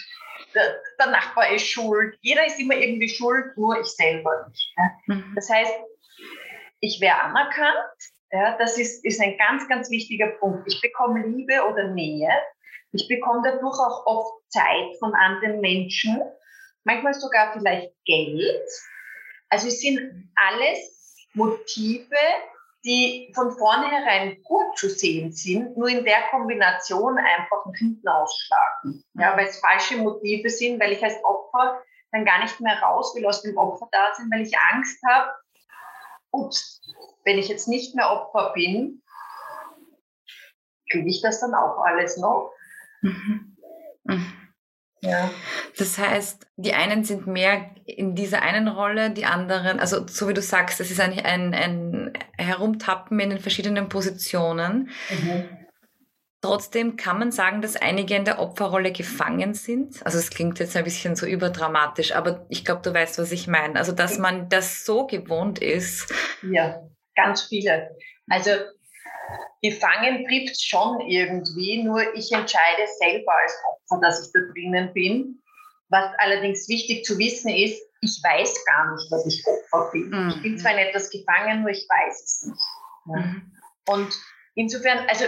der, 0.55 0.81
der 0.99 1.07
Nachbar 1.07 1.51
ist 1.51 1.67
schuld. 1.67 2.17
Jeder 2.21 2.45
ist 2.45 2.59
immer 2.59 2.75
irgendwie 2.75 3.09
schuld, 3.09 3.55
nur 3.57 3.79
ich 3.79 3.87
selber 3.87 4.47
nicht. 4.47 4.73
Ja? 4.77 5.15
Mhm. 5.15 5.33
Das 5.35 5.49
heißt, 5.49 5.73
ich 6.79 6.99
wäre 6.99 7.21
anerkannt. 7.21 7.77
Ja, 8.31 8.57
das 8.57 8.77
ist, 8.77 9.05
ist 9.05 9.21
ein 9.21 9.37
ganz, 9.37 9.67
ganz 9.69 9.89
wichtiger 9.89 10.27
Punkt. 10.39 10.67
Ich 10.67 10.81
bekomme 10.81 11.25
Liebe 11.25 11.63
oder 11.63 11.89
Nähe. 11.89 12.29
Ich 12.91 13.07
bekomme 13.07 13.41
dadurch 13.43 13.79
auch 13.79 14.05
oft 14.05 14.51
Zeit 14.51 14.97
von 14.99 15.13
anderen 15.13 15.61
Menschen, 15.61 16.21
manchmal 16.83 17.13
sogar 17.13 17.53
vielleicht 17.53 17.93
Geld. 18.05 18.67
Also 19.49 19.67
es 19.67 19.79
sind 19.79 20.31
alles 20.35 21.27
Motive, 21.33 22.17
die 22.85 23.31
von 23.35 23.51
vornherein 23.51 24.41
gut 24.43 24.77
zu 24.77 24.89
sehen 24.89 25.31
sind, 25.31 25.75
nur 25.77 25.89
in 25.89 26.05
der 26.05 26.21
Kombination 26.29 27.17
einfach 27.17 27.65
nach 27.65 27.77
hinten 27.77 28.07
ausschlagen. 28.07 29.03
Ja, 29.15 29.35
weil 29.35 29.47
es 29.47 29.59
falsche 29.59 29.97
Motive 29.97 30.49
sind, 30.49 30.79
weil 30.79 30.93
ich 30.93 31.03
als 31.03 31.15
Opfer 31.23 31.81
dann 32.11 32.25
gar 32.25 32.41
nicht 32.41 32.59
mehr 32.61 32.79
raus 32.81 33.13
will 33.15 33.25
aus 33.25 33.41
dem 33.41 33.57
Opfer 33.57 33.87
da 33.91 34.13
sind, 34.15 34.31
weil 34.31 34.41
ich 34.41 34.57
Angst 34.57 35.01
habe, 35.05 35.31
ups, 36.31 36.81
wenn 37.25 37.37
ich 37.37 37.47
jetzt 37.47 37.67
nicht 37.67 37.95
mehr 37.95 38.09
Opfer 38.09 38.53
bin, 38.53 39.01
kriege 40.89 41.09
ich 41.09 41.21
das 41.21 41.39
dann 41.41 41.53
auch 41.53 41.79
alles 41.79 42.17
noch. 42.17 42.53
Mhm. 43.01 43.57
Mhm. 44.03 44.36
Ja. 45.07 45.31
Das 45.77 45.97
heißt, 45.97 46.47
die 46.57 46.73
einen 46.73 47.03
sind 47.03 47.27
mehr 47.27 47.71
in 47.85 48.15
dieser 48.15 48.41
einen 48.41 48.67
Rolle, 48.67 49.11
die 49.11 49.25
anderen, 49.25 49.79
also 49.79 50.05
so 50.07 50.27
wie 50.27 50.33
du 50.33 50.41
sagst, 50.41 50.79
es 50.81 50.91
ist 50.91 50.99
eigentlich 50.99 51.25
ein, 51.25 51.53
ein 51.53 52.13
Herumtappen 52.37 53.19
in 53.19 53.29
den 53.29 53.39
verschiedenen 53.39 53.89
Positionen. 53.89 54.89
Mhm. 55.09 55.45
Trotzdem 56.41 56.97
kann 56.97 57.17
man 57.17 57.31
sagen, 57.31 57.61
dass 57.61 57.75
einige 57.75 58.15
in 58.15 58.25
der 58.25 58.39
Opferrolle 58.39 58.91
gefangen 58.91 59.53
sind. 59.53 60.05
Also 60.05 60.19
es 60.19 60.29
klingt 60.29 60.59
jetzt 60.59 60.77
ein 60.77 60.83
bisschen 60.83 61.15
so 61.15 61.25
überdramatisch, 61.25 62.13
aber 62.13 62.45
ich 62.49 62.63
glaube, 62.63 62.81
du 62.83 62.93
weißt, 62.93 63.17
was 63.17 63.31
ich 63.31 63.47
meine. 63.47 63.77
Also 63.77 63.91
dass 63.91 64.19
man 64.19 64.47
das 64.47 64.85
so 64.85 65.07
gewohnt 65.07 65.59
ist. 65.59 66.13
Ja, 66.43 66.81
ganz 67.15 67.43
viele. 67.43 67.89
Also 68.29 68.51
gefangen 69.61 70.25
trifft 70.27 70.53
es 70.53 70.63
schon 70.63 71.01
irgendwie, 71.01 71.83
nur 71.83 72.01
ich 72.15 72.31
entscheide 72.31 72.87
selber 72.99 73.33
als 73.35 73.53
Opfer, 73.69 74.01
dass 74.01 74.25
ich 74.25 74.31
da 74.33 74.39
drinnen 74.53 74.93
bin. 74.93 75.41
Was 75.89 76.11
allerdings 76.17 76.67
wichtig 76.67 77.05
zu 77.05 77.17
wissen 77.17 77.49
ist, 77.49 77.81
ich 78.01 78.21
weiß 78.23 78.65
gar 78.65 78.93
nicht, 78.93 79.11
dass 79.11 79.25
ich 79.25 79.43
Opfer 79.45 79.89
bin. 79.91 80.09
Mhm. 80.09 80.29
Ich 80.29 80.41
bin 80.41 80.57
zwar 80.57 80.73
in 80.73 80.79
etwas 80.79 81.09
gefangen, 81.09 81.61
nur 81.61 81.71
ich 81.71 81.85
weiß 81.89 82.23
es 82.23 82.41
nicht. 82.47 82.61
Ja. 83.05 83.21
Mhm. 83.21 83.51
Und 83.87 84.13
insofern, 84.55 85.07
also 85.07 85.25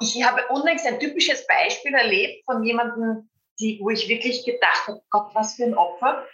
ich 0.00 0.22
habe 0.22 0.46
unlängst 0.48 0.86
ein 0.86 1.00
typisches 1.00 1.46
Beispiel 1.46 1.94
erlebt 1.94 2.44
von 2.44 2.62
jemandem, 2.62 3.28
die, 3.58 3.80
wo 3.82 3.90
ich 3.90 4.08
wirklich 4.08 4.44
gedacht 4.44 4.86
habe, 4.86 5.00
Gott, 5.10 5.34
was 5.34 5.54
für 5.54 5.64
ein 5.64 5.74
Opfer. 5.74 6.26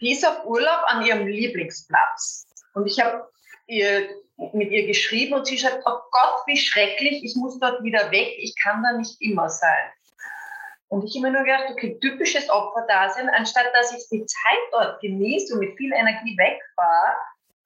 die 0.00 0.12
ist 0.12 0.26
auf 0.26 0.44
Urlaub 0.44 0.82
an 0.86 1.04
ihrem 1.04 1.26
Lieblingsplatz. 1.26 2.46
Und 2.74 2.86
ich 2.86 2.98
habe 3.00 3.28
ihr, 3.66 4.08
mit 4.36 4.70
ihr 4.70 4.86
geschrieben 4.86 5.34
und 5.34 5.46
sie 5.46 5.58
schreibt, 5.58 5.82
oh 5.86 5.98
Gott, 6.10 6.42
wie 6.46 6.56
schrecklich, 6.56 7.24
ich 7.24 7.36
muss 7.36 7.58
dort 7.58 7.82
wieder 7.82 8.10
weg, 8.10 8.34
ich 8.38 8.54
kann 8.60 8.82
da 8.82 8.92
nicht 8.92 9.20
immer 9.20 9.48
sein. 9.48 9.90
Und 10.88 11.04
ich 11.04 11.16
immer 11.16 11.30
nur 11.30 11.42
gedacht, 11.42 11.64
okay, 11.70 11.98
typisches 12.00 12.48
Opferdasein, 12.50 13.28
anstatt 13.30 13.66
dass 13.72 13.92
ich 13.92 14.08
die 14.10 14.26
Zeit 14.26 14.58
dort 14.72 15.00
genieße 15.00 15.54
und 15.54 15.60
mit 15.60 15.76
viel 15.76 15.92
Energie 15.92 16.36
wegfahre, 16.36 17.16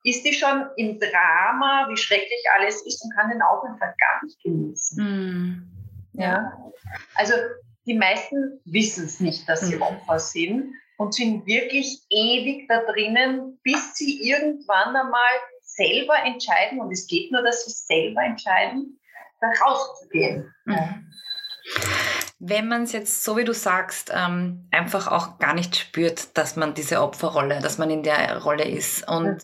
ist 0.05 0.25
die 0.25 0.33
schon 0.33 0.67
im 0.77 0.99
Drama, 0.99 1.89
wie 1.91 1.97
schrecklich 1.97 2.43
alles 2.57 2.87
ist 2.87 3.03
und 3.05 3.15
kann 3.15 3.31
den 3.31 3.43
Aufenthalt 3.43 3.95
gar 3.99 4.25
nicht 4.25 4.43
genießen. 4.43 5.05
Mm. 5.05 6.21
Ja. 6.21 6.53
Also 7.15 7.35
die 7.87 7.95
meisten 7.95 8.61
wissen 8.65 9.05
es 9.05 9.21
nicht, 9.21 9.49
dass 9.49 9.63
sie 9.63 9.77
mm. 9.77 9.83
Opfer 9.83 10.19
sind 10.19 10.73
und 10.99 11.15
sind 11.15 11.47
wirklich 11.47 12.01
ewig 12.11 12.69
da 12.69 12.83
drinnen, 12.83 13.59
bis 13.63 13.95
sie 13.95 14.23
irgendwann 14.29 14.97
einmal 14.97 15.33
selber 15.79 16.15
entscheiden, 16.25 16.81
und 16.81 16.91
es 16.91 17.07
geht 17.07 17.31
nur, 17.31 17.43
dass 17.43 17.65
sie 17.65 17.71
selber 17.71 18.23
entscheiden, 18.23 18.99
da 19.41 19.49
rauszugehen. 19.65 20.53
Mhm. 20.65 21.13
Wenn 22.39 22.69
man 22.69 22.85
es 22.85 22.93
jetzt, 22.93 23.25
so 23.25 23.37
wie 23.37 23.45
du 23.45 23.53
sagst, 23.53 24.13
ähm, 24.15 24.69
einfach 24.71 25.09
auch 25.09 25.39
gar 25.39 25.55
nicht 25.55 25.77
spürt, 25.77 26.37
dass 26.37 26.57
man 26.57 26.75
diese 26.75 27.03
Opferrolle, 27.03 27.61
dass 27.61 27.79
man 27.79 27.91
in 27.91 28.03
der 28.03 28.43
Rolle 28.43 28.65
ist. 28.65 29.07
Und 29.09 29.43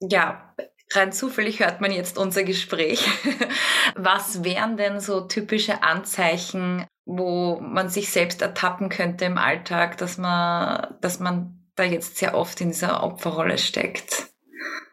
mhm. 0.00 0.08
ja, 0.10 0.54
rein 0.92 1.12
zufällig 1.12 1.60
hört 1.60 1.80
man 1.80 1.90
jetzt 1.90 2.18
unser 2.18 2.44
Gespräch. 2.44 3.06
Was 3.94 4.44
wären 4.44 4.76
denn 4.76 5.00
so 5.00 5.22
typische 5.22 5.82
Anzeichen, 5.82 6.86
wo 7.04 7.58
man 7.60 7.88
sich 7.88 8.10
selbst 8.10 8.42
ertappen 8.42 8.88
könnte 8.88 9.24
im 9.24 9.38
Alltag, 9.38 9.96
dass 9.98 10.18
man, 10.18 10.96
dass 11.00 11.20
man 11.20 11.70
da 11.74 11.84
jetzt 11.84 12.18
sehr 12.18 12.36
oft 12.36 12.60
in 12.60 12.68
dieser 12.68 13.02
Opferrolle 13.02 13.58
steckt? 13.58 14.35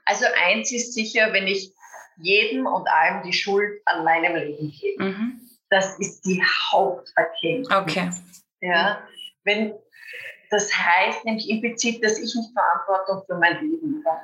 Also 0.06 0.26
eins 0.46 0.72
ist 0.72 0.94
sicher, 0.94 1.32
wenn 1.34 1.48
ich 1.48 1.74
jedem 2.18 2.66
und 2.66 2.88
allem 2.88 3.24
die 3.24 3.34
Schuld 3.34 3.82
an 3.86 4.04
meinem 4.04 4.36
Leben 4.36 4.72
gebe. 4.72 5.04
Mhm. 5.04 5.42
Das 5.70 5.98
ist 6.00 6.22
die 6.26 6.42
Haupterkenntnis. 6.72 7.72
Okay. 7.72 8.10
Ja, 8.62 9.02
wenn 9.44 9.74
das 10.54 10.72
heißt 10.72 11.26
nämlich 11.26 11.50
implizit, 11.50 12.04
dass 12.04 12.20
ich 12.20 12.36
nicht 12.36 12.52
Verantwortung 12.54 13.24
für 13.26 13.40
mein 13.40 13.60
Leben 13.60 14.04
habe. 14.06 14.22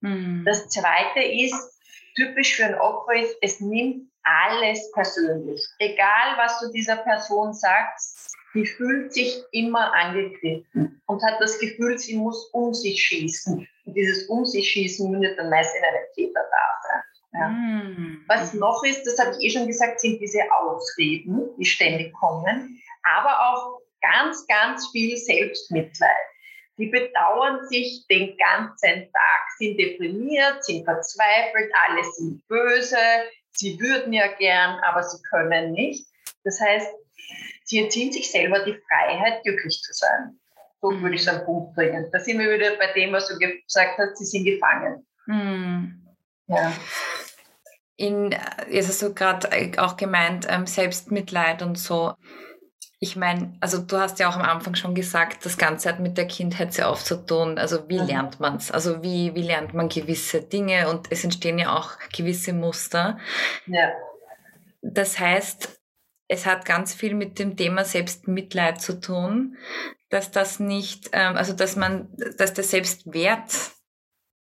Mhm. 0.00 0.44
Das 0.44 0.68
Zweite 0.68 1.22
ist, 1.22 1.80
typisch 2.16 2.54
für 2.54 2.66
ein 2.66 2.74
Opfer 2.74 3.14
ist, 3.14 3.34
es 3.40 3.60
nimmt 3.60 4.10
alles 4.22 4.90
persönlich. 4.92 5.66
Egal, 5.78 6.36
was 6.36 6.60
du 6.60 6.70
dieser 6.70 6.96
Person 6.96 7.54
sagst, 7.54 8.36
die 8.54 8.66
fühlt 8.66 9.14
sich 9.14 9.42
immer 9.52 9.92
angegriffen 9.94 11.00
und 11.06 11.22
hat 11.22 11.40
das 11.40 11.58
Gefühl, 11.58 11.98
sie 11.98 12.16
muss 12.16 12.50
um 12.52 12.74
sich 12.74 13.02
schießen. 13.02 13.66
Und 13.84 13.94
dieses 13.94 14.28
um 14.28 14.44
sich 14.44 14.70
schießen 14.70 15.10
mündet 15.10 15.38
dann 15.38 15.50
meist 15.50 15.74
in 15.74 15.84
eine 15.84 16.06
Täterdasein. 16.14 17.02
Ja. 17.32 17.48
Mm. 17.48 18.24
Was 18.28 18.54
noch 18.54 18.82
ist, 18.84 19.04
das 19.04 19.18
habe 19.18 19.36
ich 19.38 19.46
eh 19.46 19.50
schon 19.50 19.66
gesagt, 19.66 20.00
sind 20.00 20.20
diese 20.20 20.42
Ausreden, 20.52 21.48
die 21.56 21.64
ständig 21.64 22.12
kommen, 22.14 22.82
aber 23.02 23.50
auch 23.50 23.80
ganz, 24.00 24.46
ganz 24.46 24.88
viel 24.90 25.16
Selbstmitleid. 25.16 26.10
Die 26.78 26.86
bedauern 26.86 27.66
sich 27.68 28.06
den 28.10 28.36
ganzen 28.38 29.12
Tag, 29.12 29.50
sind 29.58 29.78
deprimiert, 29.78 30.64
sind 30.64 30.84
verzweifelt, 30.84 31.70
alle 31.86 32.02
sind 32.12 32.46
böse, 32.48 32.96
sie 33.52 33.78
würden 33.78 34.12
ja 34.12 34.28
gern, 34.38 34.80
aber 34.84 35.02
sie 35.02 35.22
können 35.28 35.72
nicht. 35.72 36.06
Das 36.44 36.58
heißt, 36.58 36.88
sie 37.64 37.80
entziehen 37.80 38.12
sich 38.12 38.30
selber 38.30 38.64
die 38.64 38.78
Freiheit, 38.88 39.42
glücklich 39.42 39.82
zu 39.82 39.92
sein. 39.92 40.39
So 40.80 41.00
würde 41.00 41.14
ich 41.14 41.22
es 41.22 41.28
am 41.28 41.44
Punkt 41.44 41.74
bringen. 41.74 42.08
Da 42.10 42.18
sind 42.18 42.38
wir 42.38 42.50
wieder 42.50 42.76
bei 42.76 42.92
dem, 42.92 43.12
was 43.12 43.28
du 43.28 43.38
gesagt 43.38 43.98
hast, 43.98 44.16
sie 44.16 44.24
sind 44.24 44.44
gefangen. 44.44 45.06
Mhm. 45.26 46.06
Ja. 46.46 46.72
In, 47.96 48.34
jetzt 48.70 48.88
hast 48.88 49.02
du 49.02 49.14
gerade 49.14 49.48
auch 49.76 49.96
gemeint, 49.96 50.46
ähm, 50.48 50.66
Selbstmitleid 50.66 51.62
und 51.62 51.78
so. 51.78 52.14
Ich 52.98 53.16
meine, 53.16 53.56
also 53.60 53.78
du 53.78 53.98
hast 53.98 54.18
ja 54.18 54.28
auch 54.28 54.36
am 54.36 54.42
Anfang 54.42 54.74
schon 54.74 54.94
gesagt, 54.94 55.44
das 55.44 55.58
Ganze 55.58 55.88
hat 55.88 56.00
mit 56.00 56.18
der 56.18 56.26
Kindheit 56.26 56.72
sehr 56.72 56.90
oft 56.90 57.04
zu 57.04 57.24
tun. 57.24 57.58
Also 57.58 57.88
wie 57.88 58.00
mhm. 58.00 58.06
lernt 58.06 58.40
man 58.40 58.56
es? 58.56 58.70
Also 58.70 59.02
wie, 59.02 59.34
wie 59.34 59.42
lernt 59.42 59.74
man 59.74 59.88
gewisse 59.88 60.42
Dinge? 60.42 60.88
Und 60.88 61.10
es 61.10 61.24
entstehen 61.24 61.58
ja 61.58 61.76
auch 61.76 61.98
gewisse 62.14 62.52
Muster. 62.52 63.18
Ja. 63.66 63.92
Das 64.82 65.18
heißt, 65.18 65.80
es 66.28 66.46
hat 66.46 66.64
ganz 66.64 66.94
viel 66.94 67.14
mit 67.14 67.38
dem 67.38 67.56
Thema 67.56 67.84
Selbstmitleid 67.84 68.80
zu 68.80 69.00
tun, 69.00 69.56
dass 70.10 70.30
das 70.30 70.60
nicht, 70.60 71.10
ähm, 71.12 71.36
also 71.36 71.52
dass 71.54 71.76
man, 71.76 72.08
dass 72.36 72.52
der 72.52 72.64
Selbstwert 72.64 73.72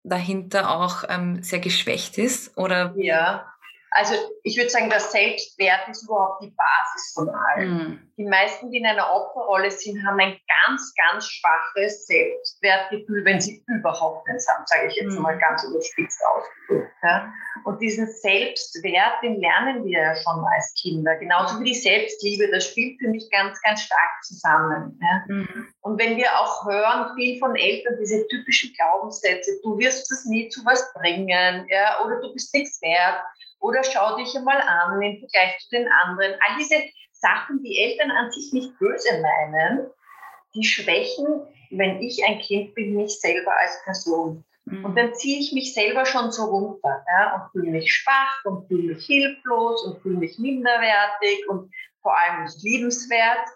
dahinter 0.02 0.70
auch 0.70 1.04
ähm, 1.08 1.42
sehr 1.42 1.58
geschwächt 1.58 2.16
ist? 2.16 2.56
Oder? 2.56 2.94
Ja, 2.96 3.52
also 3.96 4.14
ich 4.42 4.58
würde 4.58 4.68
sagen, 4.68 4.90
der 4.90 5.00
Selbstwert 5.00 5.88
ist 5.88 6.04
überhaupt 6.04 6.42
die 6.42 6.54
Basis 6.54 7.12
von 7.14 7.30
allem. 7.30 7.72
Mhm. 7.72 8.12
Die 8.18 8.24
meisten, 8.24 8.70
die 8.70 8.78
in 8.78 8.86
einer 8.86 9.10
Opferrolle 9.10 9.70
sind, 9.70 10.06
haben 10.06 10.20
ein 10.20 10.38
ganz, 10.46 10.94
ganz 10.94 11.26
schwaches 11.26 12.06
Selbstwertgefühl, 12.06 13.24
wenn 13.24 13.40
sie 13.40 13.64
überhaupt 13.66 14.28
eins 14.28 14.46
haben, 14.48 14.64
sage 14.66 14.88
ich 14.88 14.96
jetzt 14.96 15.14
mhm. 15.14 15.22
mal 15.22 15.38
ganz 15.38 15.64
überspitzt 15.64 16.20
ausgedrückt. 16.26 16.92
Ja. 17.02 17.32
Und 17.64 17.80
diesen 17.80 18.06
Selbstwert, 18.06 19.22
den 19.22 19.40
lernen 19.40 19.84
wir 19.84 19.98
ja 19.98 20.14
schon 20.16 20.44
als 20.44 20.74
Kinder. 20.80 21.16
Genauso 21.16 21.58
wie 21.60 21.64
die 21.64 21.74
Selbstliebe, 21.74 22.50
das 22.50 22.66
spielt 22.66 23.00
für 23.00 23.08
mich 23.08 23.30
ganz, 23.30 23.60
ganz 23.62 23.80
stark 23.80 24.24
zusammen. 24.24 25.00
Ja. 25.00 25.34
Mhm. 25.34 25.68
Und 25.80 25.98
wenn 25.98 26.18
wir 26.18 26.38
auch 26.38 26.66
hören, 26.66 27.14
viel 27.16 27.38
von 27.38 27.56
Eltern, 27.56 27.96
diese 27.98 28.26
typischen 28.28 28.74
Glaubenssätze, 28.74 29.52
du 29.62 29.78
wirst 29.78 30.10
das 30.10 30.26
nie 30.26 30.50
zu 30.50 30.62
was 30.66 30.92
bringen, 30.92 31.66
ja, 31.70 32.04
oder 32.04 32.20
du 32.20 32.32
bist 32.34 32.52
nichts 32.52 32.80
wert, 32.82 33.22
oder 33.66 33.82
schau 33.82 34.16
dich 34.16 34.37
einmal 34.37 34.61
an 34.61 35.02
im 35.02 35.18
Vergleich 35.18 35.58
zu 35.58 35.70
den 35.70 35.88
anderen. 35.88 36.35
All 36.35 36.56
diese 36.58 36.76
Sachen, 37.12 37.62
die 37.62 37.78
Eltern 37.78 38.11
an 38.12 38.30
sich 38.30 38.52
nicht 38.52 38.78
böse 38.78 39.20
meinen, 39.20 39.90
die 40.54 40.64
schwächen, 40.64 41.42
wenn 41.70 42.00
ich 42.00 42.25
ein 42.25 42.38
Kind 42.38 42.75
bin, 42.75 42.94
mich 42.94 43.20
selber 43.20 43.52
als 43.58 43.82
Person. 43.85 44.44
Mhm. 44.66 44.85
Und 44.85 44.96
dann 44.96 45.14
ziehe 45.14 45.40
ich 45.40 45.52
mich 45.52 45.75
selber 45.75 46.04
schon 46.06 46.30
so 46.30 46.44
runter 46.44 47.04
ja, 47.08 47.35
und 47.35 47.50
fühle 47.50 47.73
mich 47.73 47.92
schwach 47.92 48.44
und 48.44 48.68
fühle 48.68 48.94
mich 48.94 49.04
hilflos 49.04 49.85
und 49.85 50.00
fühle 50.00 50.18
mich 50.18 50.38
minderwertig 50.38 51.49
und 51.49 51.70
vor 52.02 52.16
allem 52.16 52.44
nicht 52.44 52.62
liebenswert. 52.62 53.49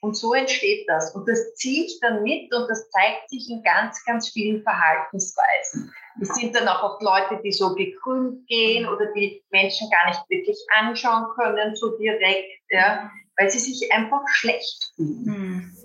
Und 0.00 0.16
so 0.16 0.34
entsteht 0.34 0.88
das. 0.88 1.14
Und 1.14 1.28
das 1.28 1.54
ziehe 1.54 1.84
ich 1.84 2.00
dann 2.00 2.24
mit 2.24 2.52
und 2.52 2.68
das 2.68 2.90
zeigt 2.90 3.30
sich 3.30 3.48
in 3.48 3.62
ganz, 3.62 4.04
ganz 4.04 4.28
vielen 4.30 4.62
Verhaltensweisen. 4.64 5.94
Es 6.20 6.28
sind 6.34 6.54
dann 6.54 6.68
auch 6.68 6.82
oft 6.82 7.02
Leute, 7.02 7.40
die 7.42 7.52
so 7.52 7.74
gekrümmt 7.74 8.46
gehen 8.46 8.86
oder 8.86 9.06
die 9.14 9.42
Menschen 9.50 9.88
gar 9.90 10.08
nicht 10.08 10.20
wirklich 10.28 10.58
anschauen 10.78 11.26
können, 11.34 11.74
so 11.74 11.96
direkt, 11.96 12.60
ja, 12.70 13.10
weil 13.38 13.50
sie 13.50 13.58
sich 13.58 13.90
einfach 13.92 14.22
schlecht 14.28 14.92
fühlen. 14.94 15.24
Hm. 15.26 15.76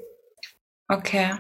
Okay. 0.90 1.38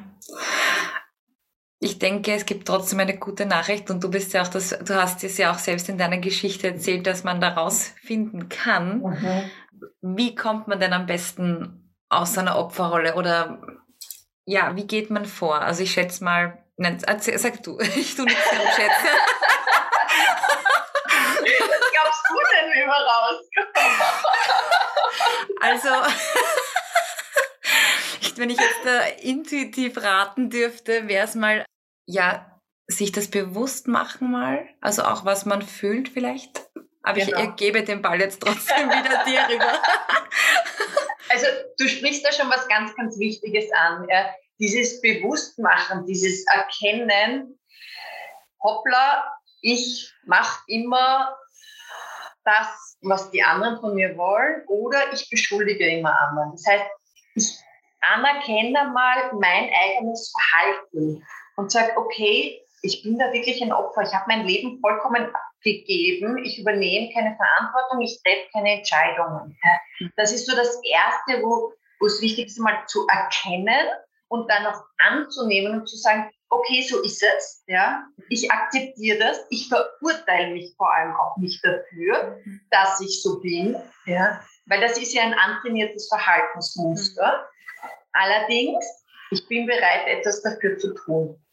Ich 1.79 1.99
denke, 1.99 2.33
es 2.33 2.45
gibt 2.45 2.67
trotzdem 2.67 2.99
eine 2.99 3.17
gute 3.17 3.45
Nachricht 3.45 3.89
und 3.91 4.03
du 4.03 4.09
bist 4.09 4.33
ja 4.33 4.41
auch 4.41 4.47
das, 4.47 4.69
du 4.69 4.95
hast 4.95 5.23
es 5.23 5.37
ja 5.37 5.51
auch 5.51 5.59
selbst 5.59 5.89
in 5.89 5.97
deiner 5.97 6.17
Geschichte 6.17 6.67
erzählt, 6.67 7.05
dass 7.05 7.23
man 7.23 7.39
daraus 7.39 7.93
finden 8.01 8.49
kann. 8.49 9.01
Mhm. 9.01 9.51
Wie 10.01 10.33
kommt 10.33 10.67
man 10.67 10.79
denn 10.79 10.93
am 10.93 11.05
besten 11.05 11.93
aus 12.09 12.37
einer 12.37 12.57
Opferrolle 12.57 13.15
oder 13.15 13.61
ja, 14.45 14.75
wie 14.75 14.87
geht 14.87 15.11
man 15.11 15.25
vor? 15.25 15.61
Also 15.61 15.83
ich 15.83 15.91
schätze 15.91 16.23
mal, 16.23 16.63
nein, 16.77 16.99
sag 16.99 17.63
du, 17.63 17.79
ich 17.79 18.15
tue 18.15 18.25
nichts 18.25 18.49
schätzen. 18.49 19.07
Was 21.39 21.91
glaubst 21.91 22.23
du 22.29 22.35
denn, 22.53 22.71
wie 22.71 22.85
wir 22.85 22.93
rauskommen? 22.93 23.69
Also, 25.59 25.89
wenn 28.37 28.51
ich 28.51 28.59
jetzt 28.59 28.85
da 28.85 28.99
intuitiv 29.21 29.99
raten 30.01 30.51
dürfte, 30.51 31.07
wäre 31.07 31.25
es 31.25 31.35
mal, 31.35 31.65
ja, 32.05 32.59
sich 32.87 33.11
das 33.11 33.29
bewusst 33.29 33.87
machen 33.87 34.31
mal, 34.31 34.67
also 34.81 35.03
auch 35.03 35.25
was 35.25 35.45
man 35.45 35.63
fühlt 35.63 36.09
vielleicht. 36.09 36.67
Aber 37.01 37.19
genau. 37.19 37.41
ich 37.41 37.55
gebe 37.55 37.83
den 37.83 38.01
Ball 38.01 38.19
jetzt 38.19 38.41
trotzdem 38.41 38.89
wieder 38.89 39.23
dir 39.25 39.47
rüber. 39.49 39.81
Also 41.29 41.45
du 41.77 41.87
sprichst 41.87 42.25
da 42.25 42.31
schon 42.31 42.49
was 42.49 42.67
ganz, 42.67 42.95
ganz 42.95 43.17
Wichtiges 43.17 43.71
an. 43.73 44.07
Ja. 44.09 44.29
Dieses 44.59 45.01
Bewusstmachen, 45.01 46.05
dieses 46.05 46.45
Erkennen, 46.47 47.59
hoppla, 48.61 49.37
ich 49.61 50.11
mache 50.25 50.61
immer 50.67 51.35
das, 52.43 52.97
was 53.01 53.29
die 53.31 53.43
anderen 53.43 53.79
von 53.79 53.95
mir 53.95 54.17
wollen, 54.17 54.63
oder 54.67 55.11
ich 55.13 55.29
beschuldige 55.29 55.87
immer 55.87 56.19
anderen. 56.19 56.51
Das 56.53 56.65
heißt, 56.65 56.85
ich 57.35 57.59
anerkenne 58.01 58.91
mal 58.93 59.31
mein 59.33 59.69
eigenes 59.69 60.31
Verhalten 60.31 61.23
und 61.57 61.71
sage, 61.71 61.93
okay, 61.97 62.61
ich 62.83 63.03
bin 63.03 63.17
da 63.17 63.31
wirklich 63.33 63.61
ein 63.61 63.73
Opfer. 63.73 64.03
Ich 64.03 64.13
habe 64.13 64.25
mein 64.27 64.45
Leben 64.45 64.79
vollkommen 64.79 65.33
gegeben. 65.61 66.37
Ich 66.43 66.59
übernehme 66.59 67.11
keine 67.13 67.35
Verantwortung, 67.35 68.01
ich 68.01 68.21
treffe 68.23 68.47
keine 68.53 68.77
Entscheidungen. 68.77 69.57
Das 70.15 70.31
ist 70.31 70.45
so 70.45 70.55
das 70.55 70.79
Erste, 70.83 71.43
wo, 71.43 71.73
wo 71.99 72.05
es 72.05 72.21
wichtig 72.21 72.47
ist, 72.47 72.59
mal 72.59 72.85
zu 72.87 73.05
erkennen 73.07 73.87
und 74.29 74.49
dann 74.49 74.65
auch 74.65 74.81
anzunehmen 74.97 75.79
und 75.79 75.87
zu 75.87 75.97
sagen, 75.97 76.29
okay, 76.49 76.81
so 76.81 77.01
ist 77.01 77.23
es, 77.23 77.63
ja, 77.67 78.05
ich 78.29 78.49
akzeptiere 78.49 79.19
das, 79.19 79.45
ich 79.49 79.67
verurteile 79.67 80.53
mich 80.53 80.73
vor 80.77 80.93
allem 80.93 81.15
auch 81.15 81.35
nicht 81.37 81.63
dafür, 81.63 82.39
mhm. 82.43 82.61
dass 82.71 83.01
ich 83.01 83.21
so 83.21 83.39
bin, 83.39 83.75
ja, 84.05 84.41
weil 84.65 84.81
das 84.81 84.97
ist 84.97 85.13
ja 85.13 85.23
ein 85.23 85.33
antrainiertes 85.33 86.07
Verhaltensmuster. 86.07 87.49
Mhm. 87.83 87.89
Allerdings, 88.13 88.85
ich 89.31 89.47
bin 89.47 89.65
bereit, 89.65 90.07
etwas 90.07 90.41
dafür 90.41 90.77
zu 90.77 90.93
tun. 90.93 91.43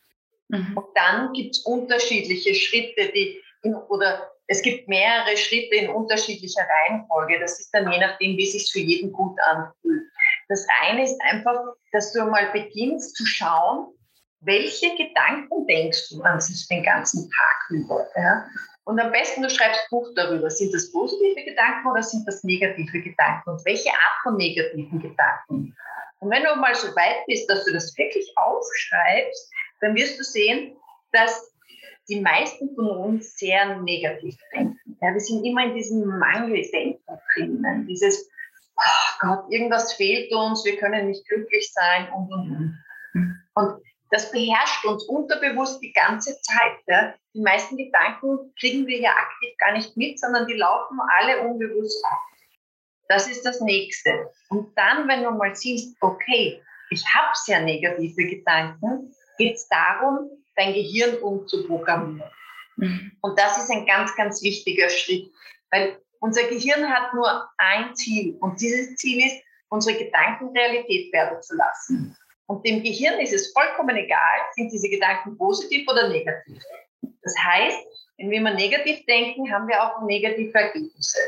Mhm. 0.48 0.76
Und 0.76 0.86
dann 0.94 1.32
gibt 1.32 1.56
es 1.56 1.64
unterschiedliche 1.64 2.54
Schritte, 2.54 3.10
die 3.12 3.40
in, 3.62 3.74
oder 3.74 4.30
es 4.46 4.62
gibt 4.62 4.88
mehrere 4.88 5.36
Schritte 5.36 5.76
in 5.76 5.90
unterschiedlicher 5.90 6.62
Reihenfolge. 6.62 7.40
Das 7.40 7.58
ist 7.60 7.70
dann 7.72 7.90
je 7.90 7.98
nachdem, 7.98 8.36
wie 8.36 8.44
es 8.44 8.52
sich 8.52 8.70
für 8.70 8.80
jeden 8.80 9.12
gut 9.12 9.36
anfühlt. 9.46 10.04
Das 10.48 10.66
eine 10.82 11.04
ist 11.04 11.20
einfach, 11.22 11.58
dass 11.92 12.12
du 12.12 12.22
einmal 12.22 12.50
beginnst 12.52 13.16
zu 13.16 13.24
schauen, 13.26 13.94
welche 14.40 14.94
Gedanken 14.96 15.66
denkst 15.66 16.10
du 16.10 16.22
an 16.22 16.40
sich 16.40 16.68
den 16.68 16.82
ganzen 16.82 17.30
Tag 17.30 17.70
über. 17.70 18.06
Ja? 18.16 18.46
Und 18.84 19.00
am 19.00 19.12
besten 19.12 19.42
du 19.42 19.48
schreibst 19.48 19.88
Buch 19.90 20.08
darüber. 20.14 20.50
Sind 20.50 20.74
das 20.74 20.92
positive 20.92 21.42
Gedanken 21.44 21.88
oder 21.90 22.02
sind 22.02 22.26
das 22.28 22.44
negative 22.44 23.00
Gedanken? 23.00 23.50
Und 23.50 23.64
welche 23.64 23.90
Art 23.90 24.22
von 24.22 24.36
negativen 24.36 25.00
Gedanken? 25.00 25.74
Und 26.20 26.30
wenn 26.30 26.42
du 26.42 26.54
mal 26.56 26.74
so 26.74 26.88
weit 26.88 27.26
bist, 27.26 27.48
dass 27.50 27.64
du 27.64 27.72
das 27.72 27.96
wirklich 27.96 28.30
aufschreibst, 28.36 29.50
dann 29.80 29.94
wirst 29.94 30.18
du 30.18 30.24
sehen, 30.24 30.76
dass 31.12 31.52
die 32.08 32.20
meisten 32.20 32.74
von 32.74 32.90
uns 32.90 33.36
sehr 33.36 33.78
negativ 33.80 34.36
denken. 34.52 34.98
Ja, 35.00 35.12
wir 35.12 35.20
sind 35.20 35.44
immer 35.44 35.64
in 35.64 35.74
diesem 35.74 36.06
Mangeldenken 36.18 37.02
drinnen. 37.34 37.86
Dieses, 37.86 38.28
oh 38.76 39.18
Gott, 39.20 39.44
irgendwas 39.50 39.92
fehlt 39.94 40.32
uns, 40.32 40.64
wir 40.64 40.76
können 40.76 41.08
nicht 41.08 41.26
glücklich 41.28 41.72
sein 41.72 42.08
und, 42.12 42.32
und, 42.32 42.56
und. 42.56 42.84
Und 43.54 43.82
das 44.10 44.30
beherrscht 44.30 44.84
uns 44.84 45.04
unterbewusst 45.04 45.82
die 45.82 45.92
ganze 45.92 46.40
Zeit. 46.40 46.78
Ja. 46.86 47.14
Die 47.34 47.40
meisten 47.40 47.76
Gedanken 47.76 48.52
kriegen 48.58 48.86
wir 48.86 49.00
ja 49.00 49.10
aktiv 49.10 49.50
gar 49.58 49.72
nicht 49.72 49.96
mit, 49.96 50.20
sondern 50.20 50.46
die 50.46 50.54
laufen 50.54 50.98
alle 51.18 51.40
unbewusst 51.40 52.04
ab. 52.04 52.20
Das 53.08 53.28
ist 53.28 53.44
das 53.44 53.60
Nächste. 53.60 54.30
Und 54.48 54.76
dann, 54.76 55.08
wenn 55.08 55.24
du 55.24 55.30
mal 55.30 55.54
siehst, 55.54 55.96
okay, 56.00 56.62
ich 56.90 57.04
habe 57.12 57.30
sehr 57.34 57.60
negative 57.60 58.26
Gedanken, 58.26 59.12
geht 59.36 59.56
es 59.56 59.68
darum, 59.68 60.30
dein 60.56 60.72
Gehirn 60.72 61.16
umzuprogrammieren. 61.16 62.30
Mhm. 62.76 63.12
Und 63.20 63.38
das 63.38 63.58
ist 63.58 63.70
ein 63.70 63.86
ganz, 63.86 64.14
ganz 64.16 64.42
wichtiger 64.42 64.88
Schritt, 64.88 65.30
weil 65.70 66.00
unser 66.24 66.44
Gehirn 66.44 66.88
hat 66.88 67.12
nur 67.12 67.46
ein 67.58 67.94
Ziel 67.94 68.38
und 68.40 68.58
dieses 68.58 68.96
Ziel 68.96 69.26
ist, 69.26 69.42
unsere 69.68 69.98
Gedanken 69.98 70.56
Realität 70.56 71.12
werden 71.12 71.42
zu 71.42 71.54
lassen. 71.54 72.16
Und 72.46 72.66
dem 72.66 72.82
Gehirn 72.82 73.20
ist 73.20 73.34
es 73.34 73.52
vollkommen 73.52 73.94
egal, 73.94 74.38
sind 74.54 74.72
diese 74.72 74.88
Gedanken 74.88 75.36
positiv 75.36 75.86
oder 75.86 76.08
negativ. 76.08 76.62
Das 77.22 77.34
heißt, 77.38 77.78
wenn 78.16 78.30
wir 78.30 78.38
immer 78.38 78.54
negativ 78.54 79.04
denken, 79.04 79.52
haben 79.52 79.68
wir 79.68 79.82
auch 79.82 80.00
negative 80.06 80.58
Ergebnisse. 80.58 81.18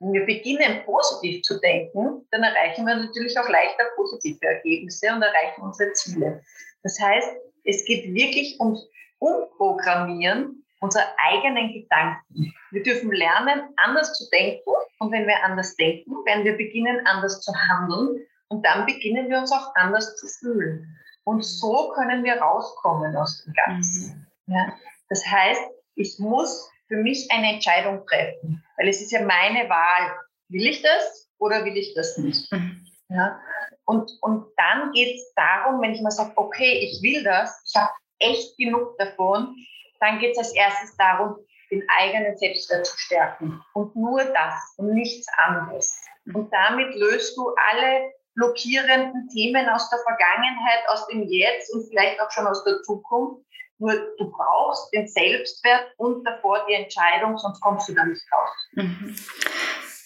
Wenn 0.00 0.12
wir 0.12 0.26
beginnen, 0.26 0.82
positiv 0.84 1.42
zu 1.42 1.58
denken, 1.60 2.26
dann 2.30 2.42
erreichen 2.42 2.84
wir 2.86 2.96
natürlich 2.96 3.38
auch 3.38 3.48
leichter 3.48 3.84
positive 3.96 4.46
Ergebnisse 4.46 5.06
und 5.10 5.22
erreichen 5.22 5.62
unsere 5.62 5.90
Ziele. 5.94 6.42
Das 6.82 7.00
heißt, 7.00 7.28
es 7.64 7.82
geht 7.86 8.12
wirklich 8.12 8.60
ums 8.60 8.86
Umprogrammieren 9.20 10.63
unserer 10.84 11.06
eigenen 11.16 11.72
Gedanken. 11.72 12.54
Wir 12.70 12.82
dürfen 12.82 13.10
lernen, 13.10 13.62
anders 13.76 14.12
zu 14.12 14.28
denken. 14.30 14.70
Und 14.98 15.12
wenn 15.12 15.26
wir 15.26 15.42
anders 15.42 15.74
denken, 15.76 16.12
werden 16.24 16.44
wir 16.44 16.56
beginnen, 16.56 17.06
anders 17.06 17.40
zu 17.40 17.52
handeln. 17.54 18.20
Und 18.48 18.64
dann 18.64 18.86
beginnen 18.86 19.28
wir 19.28 19.38
uns 19.38 19.50
auch 19.50 19.74
anders 19.74 20.16
zu 20.16 20.26
fühlen. 20.26 20.96
Und 21.24 21.42
so 21.42 21.90
können 21.94 22.22
wir 22.22 22.34
rauskommen 22.34 23.16
aus 23.16 23.42
dem 23.44 23.54
Ganzen. 23.54 24.28
Mhm. 24.46 24.54
Ja? 24.54 24.72
Das 25.08 25.26
heißt, 25.26 25.62
ich 25.96 26.18
muss 26.18 26.70
für 26.88 26.96
mich 26.96 27.30
eine 27.30 27.54
Entscheidung 27.54 28.06
treffen, 28.06 28.62
weil 28.76 28.88
es 28.88 29.00
ist 29.00 29.10
ja 29.10 29.22
meine 29.22 29.68
Wahl. 29.70 30.12
Will 30.48 30.66
ich 30.66 30.82
das 30.82 31.30
oder 31.38 31.64
will 31.64 31.76
ich 31.76 31.94
das 31.94 32.18
nicht? 32.18 32.52
Mhm. 32.52 32.86
Ja? 33.08 33.40
Und, 33.86 34.10
und 34.20 34.46
dann 34.56 34.92
geht 34.92 35.16
es 35.16 35.32
darum, 35.34 35.80
wenn 35.80 35.94
ich 35.94 36.02
mal 36.02 36.10
sage, 36.10 36.32
okay, 36.36 36.78
ich 36.78 37.02
will 37.02 37.22
das, 37.22 37.62
ich 37.66 37.80
habe 37.80 37.90
echt 38.18 38.56
genug 38.58 38.96
davon, 38.98 39.56
dann 40.04 40.18
geht 40.18 40.32
es 40.32 40.38
als 40.38 40.54
erstes 40.54 40.96
darum, 40.96 41.36
den 41.70 41.82
eigenen 41.98 42.36
Selbstwert 42.36 42.86
zu 42.86 42.98
stärken. 42.98 43.60
Und 43.72 43.96
nur 43.96 44.22
das 44.24 44.74
und 44.76 44.94
nichts 44.94 45.26
anderes. 45.36 45.98
Mhm. 46.24 46.36
Und 46.36 46.52
damit 46.52 46.94
löst 46.94 47.36
du 47.36 47.48
alle 47.56 48.12
blockierenden 48.34 49.28
Themen 49.28 49.68
aus 49.68 49.88
der 49.90 49.98
Vergangenheit, 50.00 50.88
aus 50.88 51.06
dem 51.06 51.22
Jetzt 51.22 51.72
und 51.72 51.88
vielleicht 51.88 52.20
auch 52.20 52.30
schon 52.30 52.46
aus 52.46 52.62
der 52.64 52.82
Zukunft. 52.82 53.44
Nur 53.78 53.92
du 54.18 54.30
brauchst 54.30 54.92
den 54.92 55.08
Selbstwert 55.08 55.92
und 55.96 56.24
davor 56.24 56.64
die 56.68 56.74
Entscheidung, 56.74 57.36
sonst 57.38 57.60
kommst 57.60 57.88
du 57.88 57.94
da 57.94 58.04
nicht 58.04 58.22
raus. 58.32 58.50
Mhm. 58.72 59.16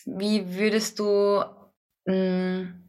Wie 0.06 0.58
würdest 0.58 0.98
du 0.98 1.44
mh, 2.06 2.14
mm, 2.14 2.88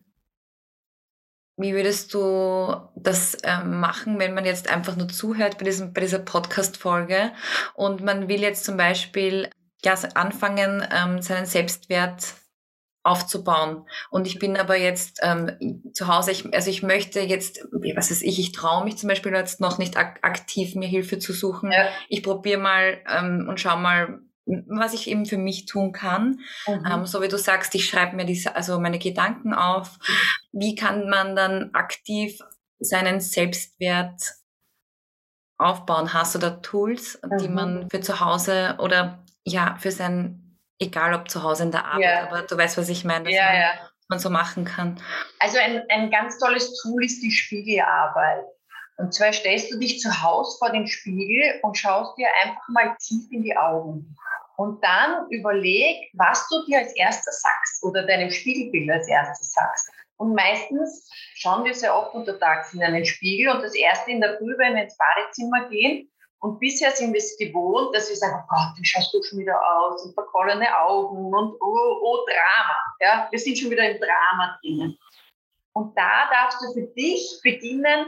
wie 1.60 1.74
würdest 1.74 2.14
du 2.14 2.74
das 2.96 3.36
äh, 3.36 3.64
machen, 3.64 4.18
wenn 4.18 4.34
man 4.34 4.46
jetzt 4.46 4.70
einfach 4.70 4.96
nur 4.96 5.10
zuhört 5.10 5.58
bei, 5.58 5.66
diesem, 5.66 5.94
bei 5.94 6.02
dieser 6.02 6.20
Podcast-Folge 6.20 7.32
und 7.74 8.02
man 8.02 8.30
will 8.30 8.42
jetzt 8.42 8.64
zum 8.64 8.78
Beispiel 8.78 9.50
ja, 9.84 9.96
anfangen, 10.16 10.86
ähm, 10.92 11.22
seinen 11.22 11.46
Selbstwert 11.46 12.34
aufzubauen. 13.04 13.86
Und 14.10 14.28
ich 14.28 14.40
bin 14.40 14.58
aber 14.58 14.78
jetzt 14.78 15.20
ähm, 15.22 15.84
zu 15.94 16.08
Hause, 16.08 16.32
ich, 16.32 16.54
also 16.54 16.70
ich 16.70 16.84
möchte 16.84 17.22
jetzt, 17.22 17.66
was 17.72 18.12
weiß 18.12 18.22
ich, 18.22 18.40
ich 18.40 18.52
traue 18.52 18.84
mich 18.84 18.98
zum 18.98 19.10
Beispiel 19.10 19.34
jetzt 19.34 19.62
noch 19.62 19.78
nicht 19.78 19.98
ak 19.98 20.20
aktiv 20.22 20.76
mir 20.76 20.88
Hilfe 20.88 21.20
zu 21.20 21.34
suchen. 21.34 21.72
Ja. 21.72 21.88
Ich 22.08 22.24
probiere 22.24 22.60
mal 22.60 23.00
ähm, 23.10 23.48
und 23.50 23.60
schau 23.60 23.78
mal, 23.78 24.20
was 24.68 24.94
ich 24.94 25.08
eben 25.08 25.26
für 25.26 25.38
mich 25.38 25.66
tun 25.66 25.92
kann. 25.92 26.40
Mhm. 26.68 26.86
Ähm, 26.92 27.06
so 27.06 27.22
wie 27.22 27.28
du 27.28 27.38
sagst, 27.38 27.76
ich 27.76 27.88
schreibe 27.88 28.16
mir 28.16 28.26
diese, 28.26 28.56
also 28.56 28.80
meine 28.80 29.00
Gedanken 29.00 29.54
auf. 29.54 29.98
Wie 30.52 30.76
kann 30.76 31.10
man 31.10 31.36
dann 31.36 31.74
aktiv 31.74 32.40
seinen 32.80 33.20
Selbstwert 33.20 34.34
aufbauen? 35.58 36.14
Hast 36.14 36.36
du 36.36 36.40
da 36.40 36.50
Tools, 36.50 37.20
mhm. 37.24 37.38
die 37.38 37.48
man 37.48 37.90
für 37.90 38.02
zu 38.02 38.20
Hause 38.20 38.76
oder 38.80 39.24
ja, 39.46 39.78
für 39.80 39.92
sein, 39.92 40.58
egal 40.80 41.14
ob 41.14 41.30
zu 41.30 41.44
Hause 41.44 41.64
in 41.64 41.72
der 41.72 41.86
Arbeit, 41.86 42.04
ja. 42.04 42.28
aber 42.28 42.42
du 42.44 42.58
weißt, 42.58 42.78
was 42.78 42.90
ich 42.90 43.06
meine, 43.06 43.26
dass 43.26 43.34
ja, 43.34 43.46
man, 43.46 43.56
ja. 43.56 43.72
man 44.10 44.20
so 44.20 44.30
machen 44.30 44.66
kann. 44.66 45.02
Also 45.40 45.58
ein, 45.60 45.84
ein 45.90 46.12
ganz 46.12 46.40
tolles 46.40 46.80
Tool 46.82 47.04
ist 47.04 47.22
die 47.22 47.32
Spiegelarbeit. 47.32 48.46
Und 48.98 49.14
zwar 49.14 49.32
stellst 49.32 49.72
du 49.72 49.80
dich 49.80 50.02
zu 50.02 50.22
Hause 50.22 50.58
vor 50.60 50.72
den 50.72 50.86
Spiegel 50.86 51.60
und 51.64 51.78
schaust 51.78 52.18
dir 52.18 52.28
einfach 52.44 52.68
mal 52.68 52.98
tief 53.00 53.32
in 53.32 53.44
die 53.44 53.56
Augen. 53.56 54.16
Und 54.60 54.84
dann 54.84 55.30
überleg, 55.30 56.12
was 56.16 56.46
du 56.50 56.66
dir 56.66 56.80
als 56.80 56.94
erstes 56.98 57.42
sagst 57.42 57.82
oder 57.82 58.06
deinem 58.06 58.30
Spiegelbild 58.30 58.92
als 58.92 59.08
erstes 59.08 59.54
sagst. 59.54 59.90
Und 60.18 60.36
meistens 60.36 61.10
schauen 61.36 61.64
wir 61.64 61.74
sehr 61.74 61.96
oft 61.96 62.14
untertags 62.14 62.74
in 62.74 62.84
einen 62.84 63.06
Spiegel 63.06 63.56
und 63.56 63.62
das 63.62 63.74
erste 63.74 64.12
in 64.12 64.20
der 64.20 64.38
Früh, 64.38 64.54
wenn 64.58 64.76
wir 64.76 64.84
ins 64.84 64.98
Badezimmer 64.98 65.70
gehen. 65.70 66.12
Und 66.40 66.60
bisher 66.60 66.92
sind 66.92 67.14
wir 67.14 67.20
es 67.20 67.38
gewohnt, 67.38 67.96
dass 67.96 68.10
wir 68.10 68.18
sagen, 68.18 68.36
oh 68.36 68.48
Gott, 68.50 68.78
wie 68.78 68.86
schaust 68.86 69.14
du 69.14 69.24
schon 69.24 69.40
wieder 69.40 69.58
aus 69.66 70.04
und 70.04 70.14
verkollene 70.14 70.68
Augen 70.78 71.34
und 71.34 71.56
oh, 71.62 72.00
oh, 72.02 72.18
Drama. 72.26 72.78
Ja, 73.00 73.30
wir 73.32 73.40
sind 73.40 73.58
schon 73.58 73.72
wieder 73.72 73.90
im 73.90 73.98
Drama 73.98 74.60
drinnen. 74.62 75.00
Und 75.72 75.98
da 75.98 76.30
darfst 76.32 76.62
du 76.62 76.74
für 76.74 76.88
dich 76.98 77.40
beginnen, 77.44 78.08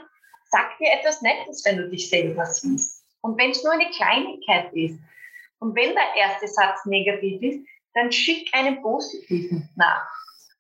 sag 0.50 0.78
dir 0.80 0.92
etwas 1.00 1.22
Nettes, 1.22 1.64
wenn 1.64 1.78
du 1.78 1.90
dich 1.90 2.10
selber 2.10 2.46
siehst. 2.46 3.06
Und 3.22 3.40
wenn 3.40 3.52
es 3.52 3.64
nur 3.64 3.72
eine 3.72 3.90
Kleinigkeit 3.92 4.74
ist, 4.74 5.00
und 5.62 5.76
wenn 5.76 5.94
der 5.94 6.16
erste 6.18 6.48
Satz 6.48 6.86
negativ 6.86 7.42
ist, 7.42 7.60
dann 7.94 8.12
schick 8.12 8.50
einen 8.54 8.82
positiven 8.82 9.70
nach. 9.76 10.10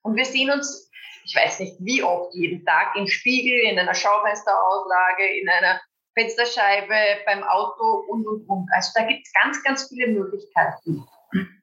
Und 0.04 0.16
wir 0.16 0.26
sehen 0.26 0.52
uns, 0.52 0.90
ich 1.26 1.36
weiß 1.36 1.60
nicht 1.60 1.76
wie 1.80 2.04
oft, 2.04 2.34
jeden 2.36 2.64
Tag 2.66 2.96
im 2.96 3.08
Spiegel, 3.08 3.60
in 3.72 3.80
einer 3.80 3.96
Schaufensterauslage, 3.96 5.26
in 5.42 5.50
einer 5.50 5.82
Fensterscheibe, 6.14 6.94
beim 7.26 7.44
Auto 7.44 8.06
und, 8.10 8.28
und, 8.28 8.48
und. 8.48 8.70
Also 8.74 8.92
da 8.96 9.06
gibt 9.06 9.26
es 9.26 9.34
ganz, 9.34 9.64
ganz 9.64 9.88
viele 9.88 10.08
Möglichkeiten. 10.08 11.04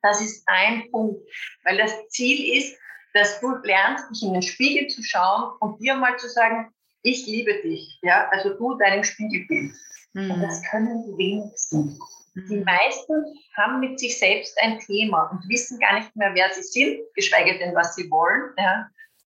Das 0.03 0.21
ist 0.21 0.43
ein 0.47 0.91
Punkt, 0.91 1.21
weil 1.65 1.77
das 1.77 2.09
Ziel 2.09 2.57
ist, 2.57 2.77
dass 3.15 3.41
du 3.41 3.55
lernst, 3.63 4.11
dich 4.11 4.23
in 4.23 4.33
den 4.33 4.43
Spiegel 4.43 4.89
zu 4.89 5.03
schauen 5.03 5.53
und 5.61 5.81
dir 5.81 5.95
mal 5.95 6.17
zu 6.19 6.29
sagen, 6.29 6.73
ich 7.03 7.27
liebe 7.27 7.55
dich, 7.63 7.99
ja, 8.03 8.29
also 8.31 8.55
du 8.55 8.77
deinem 8.79 9.05
Spiegelbild. 9.05 9.73
Mhm. 10.15 10.31
Und 10.31 10.43
das 10.43 10.63
können 10.71 11.05
die 11.05 11.19
wenigsten. 11.19 11.99
Die 12.35 12.57
mhm. 12.57 12.65
meisten 12.65 13.25
haben 13.57 13.81
mit 13.81 13.99
sich 13.99 14.19
selbst 14.19 14.57
ein 14.63 14.79
Thema 14.81 15.31
und 15.31 15.49
wissen 15.49 15.79
gar 15.79 15.95
nicht 15.95 16.15
mehr, 16.17 16.35
wer 16.35 16.53
sie 16.53 16.63
sind, 16.63 17.01
geschweige 17.15 17.59
denn, 17.59 17.75
was 17.75 17.95
sie 17.95 18.11
wollen, 18.11 18.53
ja, 18.59 18.89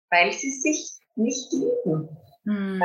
weil 0.09 0.31
sie 0.31 0.51
sich 0.51 0.91
nicht 1.15 1.51
lieben. 1.51 2.09
Mhm. 2.43 2.83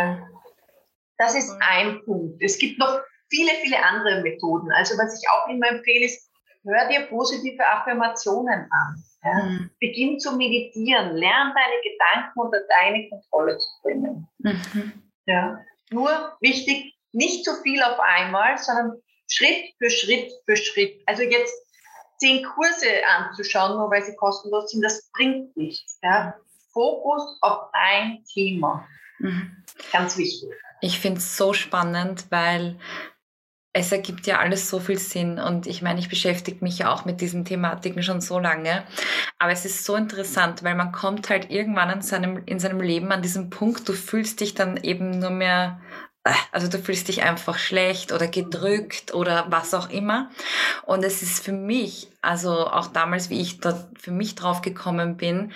Das 1.19 1.35
ist 1.35 1.55
ein 1.61 2.03
Punkt. 2.05 2.43
Es 2.43 2.59
gibt 2.59 2.79
noch 2.79 3.01
viele, 3.31 3.51
viele 3.63 3.83
andere 3.83 4.23
Methoden. 4.23 4.71
Also 4.73 4.97
was 4.99 5.21
ich 5.21 5.29
auch 5.31 5.49
immer 5.49 5.69
empfehle, 5.69 6.07
ist, 6.07 6.31
hör 6.65 6.89
dir 6.89 7.07
positive 7.07 7.65
Affirmationen 7.65 8.69
an. 8.71 9.05
Ja. 9.23 9.43
Mhm. 9.45 9.71
Beginn 9.81 10.21
zu 10.21 10.37
meditieren, 10.37 11.17
lern 11.17 11.55
deine 11.55 11.81
Gedanken 11.83 12.41
unter 12.41 12.61
deine 12.69 13.09
Kontrolle 13.09 13.59
zu 13.59 13.69
bringen. 13.83 14.29
Mhm. 14.39 14.93
Ja. 15.27 15.59
Nur 15.91 16.37
wichtig, 16.41 16.95
nicht 17.13 17.45
zu 17.45 17.55
viel 17.63 17.83
auf 17.83 17.99
einmal, 18.01 18.59
sondern 18.59 19.01
Schritt 19.29 19.75
für 19.79 19.91
Schritt 19.91 20.33
für 20.47 20.57
Schritt. 20.57 21.03
Also 21.07 21.23
jetzt 21.23 21.55
zehn 22.19 22.45
Kurse 22.45 22.87
anzuschauen, 23.17 23.77
nur 23.77 23.91
weil 23.91 24.03
sie 24.05 24.17
kostenlos 24.17 24.71
sind, 24.71 24.83
das 24.83 25.11
bringt 25.13 25.57
nichts. 25.57 25.99
Ja. 26.03 26.35
Fokus 26.73 27.39
auf 27.41 27.69
ein 27.73 28.25
Thema. 28.33 28.87
Mhm. 29.19 29.65
Ganz 29.93 30.17
wichtig. 30.17 30.51
Ich 30.81 30.99
finde 30.99 31.19
es 31.19 31.37
so 31.37 31.53
spannend, 31.53 32.27
weil 32.31 32.79
es 33.73 33.91
ergibt 33.91 34.27
ja 34.27 34.39
alles 34.39 34.71
so 34.71 34.79
viel 34.79 34.99
Sinn 34.99 35.41
und 35.41 35.67
ich 35.67 35.83
meine, 35.83 35.99
ich 35.99 36.09
beschäftige 36.09 36.63
mich 36.63 36.79
ja 36.79 36.93
auch 36.93 37.05
mit 37.05 37.21
diesen 37.21 37.45
Thematiken 37.45 38.05
schon 38.05 38.21
so 38.21 38.39
lange, 38.39 38.85
aber 39.41 39.51
es 39.51 39.65
ist 39.65 39.85
so 39.85 39.97
interessant, 39.97 40.63
weil 40.63 40.77
man 40.77 40.93
kommt 40.93 41.29
halt 41.29 41.51
irgendwann 41.51 41.91
in 41.91 42.01
seinem, 42.01 42.45
in 42.47 42.61
seinem 42.61 42.81
Leben 42.81 43.11
an 43.11 43.23
diesen 43.23 43.51
Punkt, 43.51 43.89
du 43.89 43.93
fühlst 43.93 44.41
dich 44.41 44.55
dann 44.55 44.77
eben 44.77 45.19
nur 45.19 45.31
mehr 45.31 45.81
also 46.53 46.69
du 46.69 46.79
fühlst 46.79 47.09
dich 47.09 47.23
einfach 47.23 47.59
schlecht 47.59 48.13
oder 48.13 48.27
gedrückt 48.27 49.15
oder 49.15 49.47
was 49.51 49.75
auch 49.75 49.91
immer. 49.91 50.31
Und 50.85 51.05
es 51.05 51.23
ist 51.23 51.45
für 51.45 51.53
mich, 51.53 52.09
also 52.23 52.67
auch 52.67 52.87
damals, 52.89 53.31
wie 53.31 53.41
ich 53.41 53.61
da 53.61 53.89
für 53.99 54.11
mich 54.11 54.35
drauf 54.35 54.63
gekommen 54.63 55.17
bin, 55.17 55.53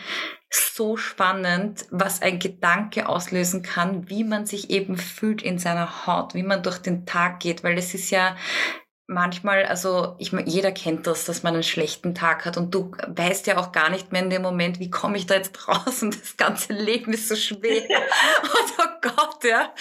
so 0.51 0.97
spannend, 0.97 1.87
was 1.91 2.23
ein 2.23 2.39
Gedanke 2.39 3.09
auslösen 3.09 3.63
kann, 3.63 4.09
wie 4.09 4.25
man 4.25 4.47
sich 4.47 4.71
eben 4.71 4.97
fühlt 4.97 5.43
in 5.43 5.59
seiner 5.59 6.07
Haut, 6.07 6.35
wie 6.35 6.43
man 6.43 6.63
durch 6.63 6.79
den 6.79 7.05
Tag 7.05 7.41
geht, 7.41 7.65
weil 7.65 7.77
es 7.77 7.95
ist 7.95 8.11
ja 8.11 8.37
manchmal, 9.09 9.65
also 9.65 10.15
ich 10.19 10.33
jeder 10.45 10.71
kennt 10.71 11.07
das, 11.07 11.25
dass 11.25 11.43
man 11.43 11.55
einen 11.55 11.63
schlechten 11.63 12.15
Tag 12.15 12.45
hat 12.45 12.59
und 12.59 12.75
du 12.75 12.93
weißt 13.07 13.47
ja 13.47 13.57
auch 13.57 13.73
gar 13.73 13.89
nicht 13.89 14.13
mehr 14.13 14.23
in 14.23 14.29
dem 14.29 14.43
Moment, 14.43 14.81
wie 14.81 14.91
komme 14.91 15.17
ich 15.17 15.27
da 15.27 15.35
jetzt 15.35 15.67
raus 15.67 16.03
und 16.03 16.21
das 16.21 16.37
ganze 16.37 16.75
Leben 16.75 17.15
ist 17.15 17.29
so 17.29 17.35
schwer. 17.35 17.83
und 18.43 18.73
oh 18.79 18.99
Gott, 19.01 19.45
ja. 19.45 19.73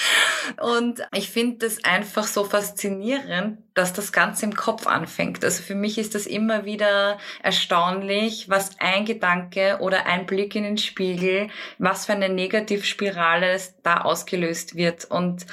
Und 0.62 1.06
ich 1.14 1.30
finde 1.30 1.68
das 1.68 1.84
einfach 1.84 2.26
so 2.26 2.46
faszinierend, 2.46 3.58
dass 3.74 3.92
das 3.92 4.14
Ganze 4.14 4.46
im 4.46 4.56
Kopf 4.56 4.88
anfängt. 4.88 5.44
Also 5.44 5.62
für 5.62 5.76
mich 5.76 5.98
ist 5.98 6.16
das 6.16 6.26
immer 6.26 6.64
wieder 6.64 7.18
erstaunlich, 7.44 8.48
was 8.48 8.80
ein 8.80 9.04
Gedanke 9.04 9.80
oder 9.82 10.06
ein 10.06 10.26
Blick 10.26 10.56
in 10.56 10.64
den 10.64 10.78
Spiegel, 10.78 11.50
was 11.80 12.06
für 12.06 12.14
eine 12.14 12.30
Negativspirale 12.30 13.60
da 13.84 14.02
ausgelöst 14.02 14.76
wird. 14.76 15.04
Und 15.04 15.46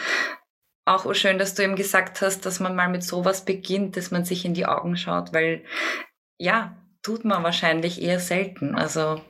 auch 0.84 1.12
schön, 1.14 1.38
dass 1.38 1.54
du 1.54 1.62
eben 1.62 1.76
gesagt 1.76 2.20
hast, 2.20 2.44
dass 2.46 2.60
man 2.60 2.76
mal 2.76 2.88
mit 2.88 3.02
sowas 3.02 3.44
beginnt, 3.44 3.96
dass 3.96 4.10
man 4.10 4.24
sich 4.24 4.44
in 4.44 4.54
die 4.54 4.66
Augen 4.66 4.96
schaut, 4.96 5.32
weil 5.32 5.64
ja, 6.38 6.76
tut 7.02 7.24
man 7.24 7.42
wahrscheinlich 7.42 8.02
eher 8.02 8.20
selten. 8.20 8.74
Also 8.74 9.20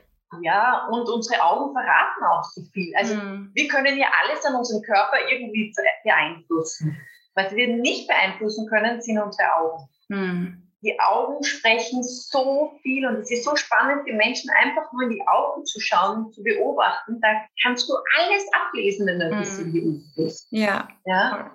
ja, 0.43 0.89
und 0.91 1.09
unsere 1.09 1.41
Augen 1.43 1.73
verraten 1.73 2.25
auch 2.25 2.43
so 2.43 2.63
viel. 2.73 2.93
Also 2.97 3.15
mhm. 3.15 3.51
wir 3.55 3.69
können 3.69 3.97
ja 3.97 4.09
alles 4.23 4.45
an 4.45 4.57
unserem 4.57 4.83
Körper 4.83 5.17
irgendwie 5.31 5.73
beeinflussen. 6.03 6.97
Was 7.37 7.53
wir 7.53 7.69
nicht 7.69 8.09
beeinflussen 8.09 8.67
können, 8.69 9.01
sind 9.01 9.19
unsere 9.19 9.53
Augen. 9.57 9.89
Mhm 10.09 10.64
die 10.85 11.01
Augen 11.01 11.43
sprechen 11.43 12.03
so 12.03 12.79
viel 12.83 13.07
und 13.07 13.17
es 13.17 13.31
ist 13.31 13.45
so 13.45 13.57
spannend 13.57 14.07
für 14.07 14.15
Menschen, 14.15 14.51
einfach 14.51 14.93
nur 14.93 15.05
in 15.05 15.11
die 15.11 15.27
Augen 15.27 15.65
zu 15.65 15.81
schauen, 15.81 16.31
zu 16.33 16.43
beobachten. 16.43 17.21
Da 17.23 17.29
kannst 17.63 17.89
du 17.89 17.95
alles 18.19 18.45
ablesen, 18.53 19.07
wenn 19.07 19.19
du 19.19 19.27
ein 19.27 19.41
bisschen 19.41 19.73
geübt 19.73 20.05
bist. 20.15 20.47
Ja. 20.51 20.89
ja. 21.07 21.51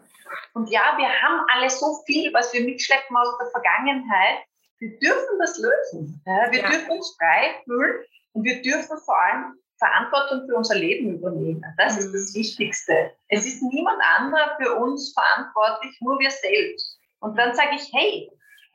Und 0.53 0.69
ja, 0.71 0.95
wir 0.97 1.07
haben 1.07 1.45
alles 1.53 1.79
so 1.79 2.01
viel, 2.05 2.33
was 2.33 2.51
wir 2.53 2.63
mitschleppen 2.63 3.15
aus 3.15 3.37
der 3.39 3.51
Vergangenheit. 3.51 4.39
Wir 4.79 4.97
dürfen 4.97 5.39
das 5.39 5.59
lösen. 5.59 6.21
Ja, 6.25 6.51
wir 6.51 6.61
ja. 6.61 6.69
dürfen 6.69 6.91
uns 6.91 7.15
frei 7.17 7.61
fühlen 7.65 8.03
und 8.33 8.43
wir 8.43 8.61
dürfen 8.61 8.97
vor 9.05 9.21
allem 9.21 9.53
Verantwortung 9.77 10.47
für 10.47 10.55
unser 10.55 10.75
Leben 10.75 11.15
übernehmen. 11.15 11.63
Das 11.77 11.93
mhm. 11.93 11.99
ist 11.99 12.13
das 12.13 12.35
Wichtigste. 12.35 13.11
Es 13.27 13.45
ist 13.45 13.61
niemand 13.61 14.01
anderer 14.17 14.57
für 14.59 14.75
uns 14.75 15.13
verantwortlich, 15.13 15.95
nur 16.01 16.19
wir 16.19 16.31
selbst. 16.31 16.97
Und 17.19 17.37
dann 17.37 17.53
sage 17.53 17.75
ich, 17.75 17.91
hey, 17.93 18.29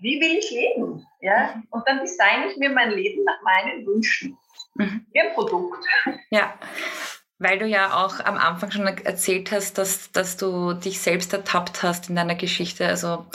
wie 0.05 0.21
will 0.21 0.38
ich 0.38 0.51
leben? 0.51 1.07
Ja? 1.21 1.62
Und 1.71 1.88
dann 1.88 2.01
designe 2.01 2.51
ich 2.51 2.59
mir 2.59 2.71
mein 2.71 2.90
Leben 2.90 3.25
nach 3.25 3.40
meinen 3.43 3.87
Wünschen. 3.87 4.37
Mhm. 4.75 5.07
Wie 5.11 5.21
ein 5.21 5.33
Produkt. 5.33 5.85
Ja. 6.31 6.59
Weil 7.38 7.59
du 7.59 7.67
ja 7.67 8.05
auch 8.05 8.21
am 8.21 8.37
Anfang 8.37 8.71
schon 8.71 8.87
erzählt 8.87 9.51
hast, 9.51 9.79
dass, 9.79 10.12
dass 10.12 10.37
du 10.37 10.75
dich 10.75 11.01
selbst 11.01 11.33
ertappt 11.33 11.83
hast 11.83 12.09
in 12.09 12.17
deiner 12.17 12.37
Geschichte, 12.37 12.87
also 12.87 13.27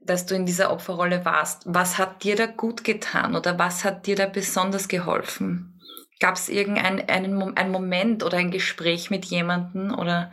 dass 0.00 0.26
du 0.26 0.34
in 0.34 0.46
dieser 0.46 0.70
Opferrolle 0.72 1.24
warst. 1.24 1.62
Was 1.64 1.96
hat 1.96 2.24
dir 2.24 2.36
da 2.36 2.46
gut 2.46 2.84
getan 2.84 3.34
oder 3.34 3.58
was 3.58 3.84
hat 3.84 4.06
dir 4.06 4.16
da 4.16 4.26
besonders 4.26 4.88
geholfen? 4.88 5.80
Gab 6.20 6.34
es 6.34 6.48
irgendeinen 6.48 7.08
einen, 7.08 7.56
einen 7.56 7.70
Moment 7.70 8.22
oder 8.22 8.36
ein 8.38 8.50
Gespräch 8.50 9.10
mit 9.10 9.24
jemandem? 9.24 9.96
Oder? 9.96 10.30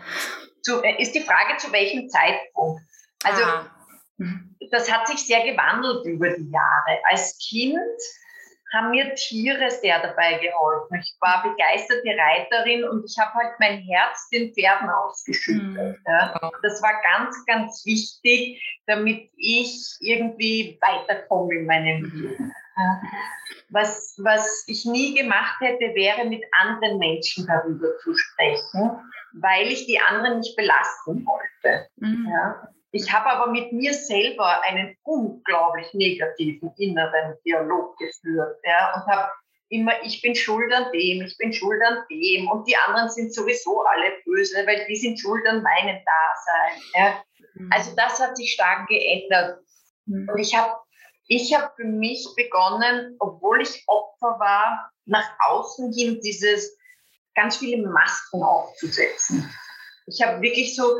Zu, 0.61 0.81
äh, 0.83 1.01
ist 1.01 1.13
die 1.13 1.21
Frage, 1.21 1.57
zu 1.57 1.71
welchem 1.71 2.09
Zeitpunkt? 2.09 2.81
Also 3.23 3.43
ah. 3.43 3.69
Mhm 4.21 4.51
das 4.71 4.91
hat 4.91 5.07
sich 5.07 5.25
sehr 5.25 5.43
gewandelt 5.43 6.05
über 6.05 6.29
die 6.29 6.49
Jahre. 6.49 6.99
Als 7.09 7.37
Kind 7.49 7.77
haben 8.73 8.91
mir 8.91 9.13
Tiere 9.15 9.69
sehr 9.69 10.01
dabei 10.01 10.37
geholfen. 10.37 10.97
Ich 11.01 11.13
war 11.19 11.43
begeisterte 11.43 12.07
Reiterin 12.17 12.85
und 12.85 13.03
ich 13.03 13.17
habe 13.19 13.33
halt 13.33 13.53
mein 13.59 13.79
Herz 13.79 14.29
den 14.29 14.53
Pferden 14.53 14.89
ausgeschüttet. 14.89 15.73
Mhm. 15.73 15.97
Ja. 16.07 16.51
Das 16.61 16.81
war 16.81 16.93
ganz, 17.03 17.45
ganz 17.45 17.85
wichtig, 17.85 18.63
damit 18.87 19.29
ich 19.35 19.97
irgendwie 19.99 20.79
weiterkomme 20.81 21.53
in 21.53 21.65
meinem 21.65 22.05
Leben. 22.05 22.53
Was, 23.71 24.15
was 24.23 24.63
ich 24.67 24.85
nie 24.85 25.15
gemacht 25.15 25.59
hätte, 25.59 25.93
wäre 25.93 26.25
mit 26.25 26.43
anderen 26.61 26.97
Menschen 26.97 27.45
darüber 27.45 27.97
zu 27.97 28.15
sprechen, 28.15 28.91
weil 29.33 29.67
ich 29.67 29.85
die 29.85 29.99
anderen 29.99 30.39
nicht 30.39 30.55
belasten 30.55 31.25
wollte. 31.25 31.87
Mhm. 31.97 32.29
Ja. 32.31 32.69
Ich 32.91 33.11
habe 33.11 33.29
aber 33.29 33.51
mit 33.51 33.71
mir 33.71 33.93
selber 33.93 34.61
einen 34.63 34.97
unglaublich 35.03 35.93
negativen 35.93 36.73
inneren 36.77 37.35
Dialog 37.45 37.97
geführt 37.97 38.57
ja, 38.65 38.93
und 38.93 39.05
habe 39.07 39.31
immer, 39.69 39.93
ich 40.03 40.21
bin 40.21 40.35
schuld 40.35 40.71
an 40.73 40.91
dem, 40.91 41.25
ich 41.25 41.37
bin 41.37 41.53
schuld 41.53 41.81
an 41.87 42.03
dem 42.09 42.49
und 42.49 42.67
die 42.67 42.75
anderen 42.75 43.09
sind 43.09 43.33
sowieso 43.33 43.81
alle 43.83 44.11
böse, 44.25 44.67
weil 44.67 44.85
die 44.87 44.97
sind 44.97 45.19
schuld 45.19 45.47
an 45.47 45.63
meinem 45.63 45.99
Dasein. 46.03 46.81
Ja. 46.93 47.23
Mhm. 47.53 47.69
Also 47.71 47.95
das 47.95 48.19
hat 48.19 48.35
sich 48.35 48.51
stark 48.51 48.87
geändert. 48.89 49.59
Mhm. 50.05 50.29
Und 50.29 50.39
ich 50.39 50.55
habe 50.55 50.75
ich 51.27 51.55
hab 51.55 51.73
für 51.77 51.85
mich 51.85 52.27
begonnen, 52.35 53.15
obwohl 53.19 53.61
ich 53.61 53.83
Opfer 53.87 54.37
war, 54.39 54.91
nach 55.05 55.29
außen 55.39 55.93
hin 55.93 56.19
dieses 56.21 56.77
ganz 57.35 57.55
viele 57.57 57.87
Masken 57.87 58.43
aufzusetzen. 58.43 59.49
Ich 60.07 60.21
habe 60.21 60.41
wirklich 60.41 60.75
so 60.75 60.93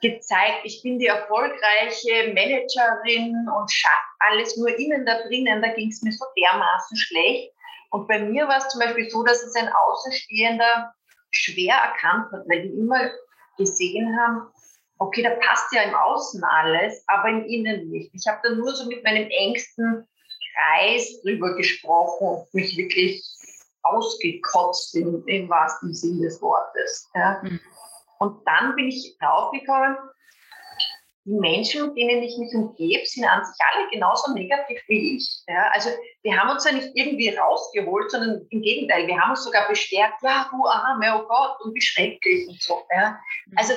gezeigt, 0.00 0.60
ich 0.64 0.82
bin 0.82 0.98
die 0.98 1.06
erfolgreiche 1.06 2.32
Managerin 2.32 3.34
und 3.56 3.70
schaffe 3.70 4.10
alles 4.20 4.56
nur 4.56 4.68
innen 4.78 5.04
da 5.04 5.22
drinnen. 5.22 5.62
Da 5.62 5.68
ging 5.74 5.90
es 5.90 6.02
mir 6.02 6.12
so 6.12 6.24
dermaßen 6.36 6.96
schlecht. 6.96 7.52
Und 7.90 8.06
bei 8.08 8.20
mir 8.20 8.46
war 8.46 8.58
es 8.58 8.68
zum 8.68 8.80
Beispiel 8.80 9.10
so, 9.10 9.22
dass 9.24 9.42
es 9.42 9.54
ein 9.56 9.68
Außenstehender 9.68 10.94
schwer 11.30 11.74
erkannt 11.74 12.32
hat, 12.32 12.48
weil 12.48 12.62
die 12.62 12.78
immer 12.78 13.10
gesehen 13.56 14.16
haben, 14.18 14.48
okay, 14.98 15.22
da 15.22 15.30
passt 15.30 15.72
ja 15.72 15.82
im 15.82 15.94
Außen 15.94 16.42
alles, 16.44 17.02
aber 17.08 17.28
im 17.28 17.44
Innen 17.46 17.90
nicht. 17.90 18.10
Ich 18.14 18.26
habe 18.26 18.40
da 18.42 18.54
nur 18.54 18.74
so 18.74 18.86
mit 18.86 19.02
meinem 19.02 19.28
engsten 19.28 20.06
Kreis 20.54 21.20
drüber 21.22 21.56
gesprochen 21.56 22.28
und 22.28 22.54
mich 22.54 22.76
wirklich 22.76 23.24
ausgekotzt 23.82 24.94
im, 24.94 25.24
im 25.26 25.48
wahrsten 25.48 25.94
Sinn 25.94 26.20
des 26.20 26.40
Wortes. 26.42 27.08
Ja. 27.14 27.40
Mhm. 27.42 27.60
Und 28.20 28.46
dann 28.46 28.76
bin 28.76 28.88
ich 28.88 29.16
draufgekommen, 29.18 29.96
die 31.24 31.32
Menschen, 31.32 31.86
mit 31.86 31.96
denen 31.96 32.22
ich 32.22 32.36
mich 32.38 32.54
umgebe, 32.54 33.04
sind 33.06 33.24
an 33.24 33.44
sich 33.44 33.56
alle 33.60 33.88
genauso 33.90 34.32
negativ 34.32 34.80
wie 34.88 35.16
ich. 35.16 35.42
Ja, 35.46 35.70
also 35.72 35.90
wir 36.22 36.38
haben 36.38 36.50
uns 36.50 36.64
ja 36.64 36.72
nicht 36.72 36.90
irgendwie 36.94 37.30
rausgeholt, 37.30 38.10
sondern 38.10 38.46
im 38.50 38.62
Gegenteil, 38.62 39.06
wir 39.06 39.18
haben 39.18 39.30
uns 39.30 39.44
sogar 39.44 39.68
bestärkt, 39.68 40.22
ja, 40.22 40.48
du 40.50 40.66
Arme, 40.66 41.22
oh 41.22 41.26
Gott, 41.26 41.60
und 41.62 41.74
wie 41.74 41.80
schrecklich 41.80 42.48
und 42.48 42.60
so. 42.60 42.82
Ja. 42.94 43.18
Mhm. 43.46 43.58
Also 43.58 43.74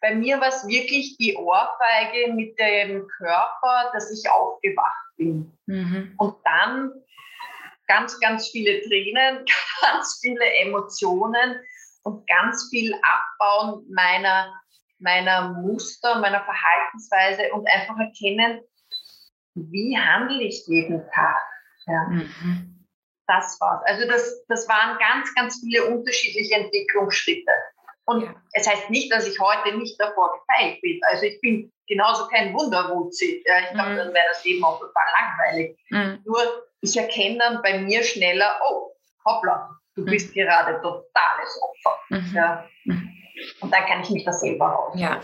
bei 0.00 0.14
mir 0.14 0.40
war 0.40 0.48
es 0.48 0.66
wirklich 0.66 1.16
die 1.18 1.36
Ohrfeige 1.36 2.32
mit 2.32 2.58
dem 2.58 3.06
Körper, 3.18 3.90
dass 3.92 4.10
ich 4.10 4.28
aufgewacht 4.28 5.16
bin. 5.16 5.56
Mhm. 5.66 6.14
Und 6.18 6.36
dann 6.44 6.92
ganz, 7.86 8.18
ganz 8.20 8.48
viele 8.48 8.82
Tränen, 8.82 9.44
ganz 9.80 10.18
viele 10.20 10.44
Emotionen, 10.62 11.60
und 12.04 12.26
ganz 12.26 12.68
viel 12.70 12.94
abbauen 13.02 13.84
meiner, 13.90 14.54
meiner 14.98 15.52
Muster, 15.54 16.18
meiner 16.20 16.44
Verhaltensweise 16.44 17.52
und 17.52 17.66
einfach 17.68 17.98
erkennen, 17.98 18.60
wie 19.54 19.98
handle 19.98 20.42
ich 20.42 20.66
jeden 20.66 21.02
Tag. 21.10 21.42
Ja. 21.86 22.04
Mhm. 22.08 22.86
Das 23.26 23.58
war's. 23.60 23.82
Also 23.86 24.06
das, 24.06 24.44
das 24.48 24.68
waren 24.68 24.98
ganz, 24.98 25.34
ganz 25.34 25.60
viele 25.60 25.86
unterschiedliche 25.86 26.54
Entwicklungsschritte. 26.56 27.52
Und 28.06 28.24
ja. 28.24 28.34
es 28.52 28.68
heißt 28.68 28.90
nicht, 28.90 29.10
dass 29.10 29.26
ich 29.26 29.40
heute 29.40 29.76
nicht 29.78 29.98
davor 29.98 30.32
gefeilt 30.38 30.80
bin. 30.82 31.00
Also 31.10 31.24
ich 31.24 31.40
bin 31.40 31.72
genauso 31.86 32.28
kein 32.28 32.52
Wunderwutzi. 32.52 33.42
Ja, 33.46 33.60
ich 33.60 33.70
glaube, 33.70 33.90
mhm. 33.90 33.96
dann 33.96 34.14
wäre 34.14 34.26
das 34.28 34.44
Leben 34.44 34.62
auch 34.62 34.78
total 34.78 35.04
langweilig. 35.18 35.78
Mhm. 35.88 36.22
Nur 36.26 36.66
ich 36.82 36.96
erkenne 36.98 37.38
dann 37.38 37.62
bei 37.62 37.78
mir 37.78 38.02
schneller, 38.02 38.60
oh, 38.68 38.92
hoppla, 39.24 39.74
du 39.94 40.02
mhm. 40.02 40.06
bist 40.06 40.34
gerade 40.34 40.80
totales 40.80 41.60
Opfer. 41.62 41.98
Mhm. 42.10 42.32
Ja. 42.34 42.68
Mhm. 42.84 43.10
Und 43.60 43.72
dann 43.72 43.84
kann 43.86 44.02
ich 44.02 44.10
mich 44.10 44.24
da 44.24 44.32
selber 44.32 44.66
raus. 44.66 44.94
Ja. 44.96 45.20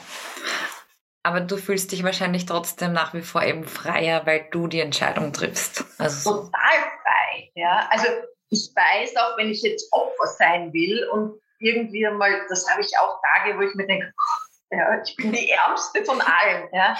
Aber 1.22 1.40
du 1.40 1.56
fühlst 1.58 1.92
dich 1.92 2.02
wahrscheinlich 2.02 2.46
trotzdem 2.46 2.92
nach 2.92 3.12
wie 3.12 3.22
vor 3.22 3.42
eben 3.42 3.64
freier, 3.64 4.24
weil 4.24 4.48
du 4.50 4.66
die 4.66 4.80
Entscheidung 4.80 5.32
triffst. 5.32 5.84
Also 5.98 6.30
Total 6.30 6.78
frei. 7.02 7.50
Ja, 7.54 7.88
also 7.90 8.06
ich 8.48 8.72
weiß 8.74 9.16
auch, 9.16 9.36
wenn 9.36 9.50
ich 9.50 9.62
jetzt 9.62 9.92
Opfer 9.92 10.26
sein 10.26 10.72
will 10.72 11.06
und 11.12 11.38
irgendwie 11.60 12.08
mal, 12.08 12.32
das 12.48 12.68
habe 12.70 12.80
ich 12.80 12.90
auch 12.98 13.20
Tage, 13.22 13.56
wo 13.56 13.62
ich 13.62 13.74
mir 13.74 13.86
denke, 13.86 14.12
ja, 14.70 15.02
ich 15.02 15.16
bin 15.16 15.32
die 15.32 15.50
Ärmste 15.50 16.04
von 16.04 16.20
allen, 16.20 16.68
ja, 16.72 16.96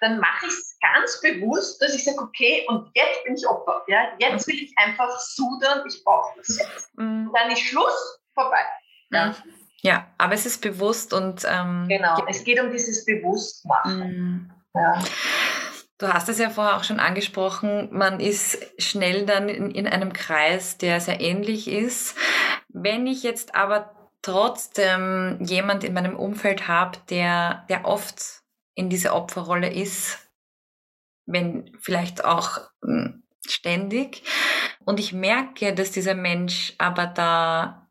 dann 0.00 0.18
mache 0.18 0.46
ich 0.46 0.52
es 0.52 0.76
ganz 0.80 1.20
bewusst, 1.20 1.80
dass 1.80 1.94
ich 1.94 2.04
sage, 2.04 2.18
okay, 2.20 2.64
und 2.68 2.90
jetzt 2.94 3.24
bin 3.24 3.34
ich 3.34 3.46
Opfer. 3.46 3.82
Ja, 3.88 4.12
jetzt 4.18 4.46
will 4.46 4.56
ich 4.56 4.72
einfach 4.76 5.18
sudern, 5.18 5.82
ich 5.88 6.02
brauche 6.04 6.36
das 6.36 6.58
jetzt. 6.58 6.96
Mhm. 6.96 7.28
Und 7.28 7.38
dann 7.38 7.50
ist 7.50 7.60
Schluss, 7.60 8.20
vorbei. 8.34 8.60
Ja. 9.10 9.26
Mhm. 9.28 9.34
Ja, 9.82 10.06
aber 10.16 10.32
es 10.32 10.46
ist 10.46 10.62
bewusst 10.62 11.12
und. 11.12 11.44
Ähm, 11.46 11.86
genau, 11.88 12.24
es 12.26 12.42
geht 12.42 12.58
um 12.58 12.70
dieses 12.70 13.04
Bewusstmachen. 13.04 13.98
Mhm. 13.98 14.50
Ja. 14.74 15.02
Du 15.98 16.12
hast 16.12 16.28
es 16.28 16.38
ja 16.38 16.50
vorher 16.50 16.76
auch 16.76 16.84
schon 16.84 17.00
angesprochen, 17.00 17.88
man 17.92 18.18
ist 18.18 18.58
schnell 18.78 19.26
dann 19.26 19.48
in, 19.48 19.70
in 19.70 19.86
einem 19.86 20.12
Kreis, 20.12 20.76
der 20.78 21.00
sehr 21.00 21.20
ähnlich 21.20 21.68
ist. 21.68 22.16
Wenn 22.68 23.06
ich 23.06 23.22
jetzt 23.22 23.54
aber 23.54 24.03
trotzdem 24.24 25.38
jemand 25.40 25.84
in 25.84 25.92
meinem 25.92 26.16
Umfeld 26.16 26.66
habe, 26.66 26.98
der, 27.10 27.66
der 27.68 27.84
oft 27.84 28.42
in 28.74 28.88
dieser 28.88 29.14
Opferrolle 29.14 29.72
ist, 29.72 30.18
wenn 31.26 31.76
vielleicht 31.80 32.24
auch 32.24 32.60
hm, 32.82 33.22
ständig, 33.46 34.22
und 34.86 35.00
ich 35.00 35.12
merke, 35.12 35.74
dass 35.74 35.92
dieser 35.92 36.14
Mensch 36.14 36.74
aber 36.78 37.06
da 37.06 37.84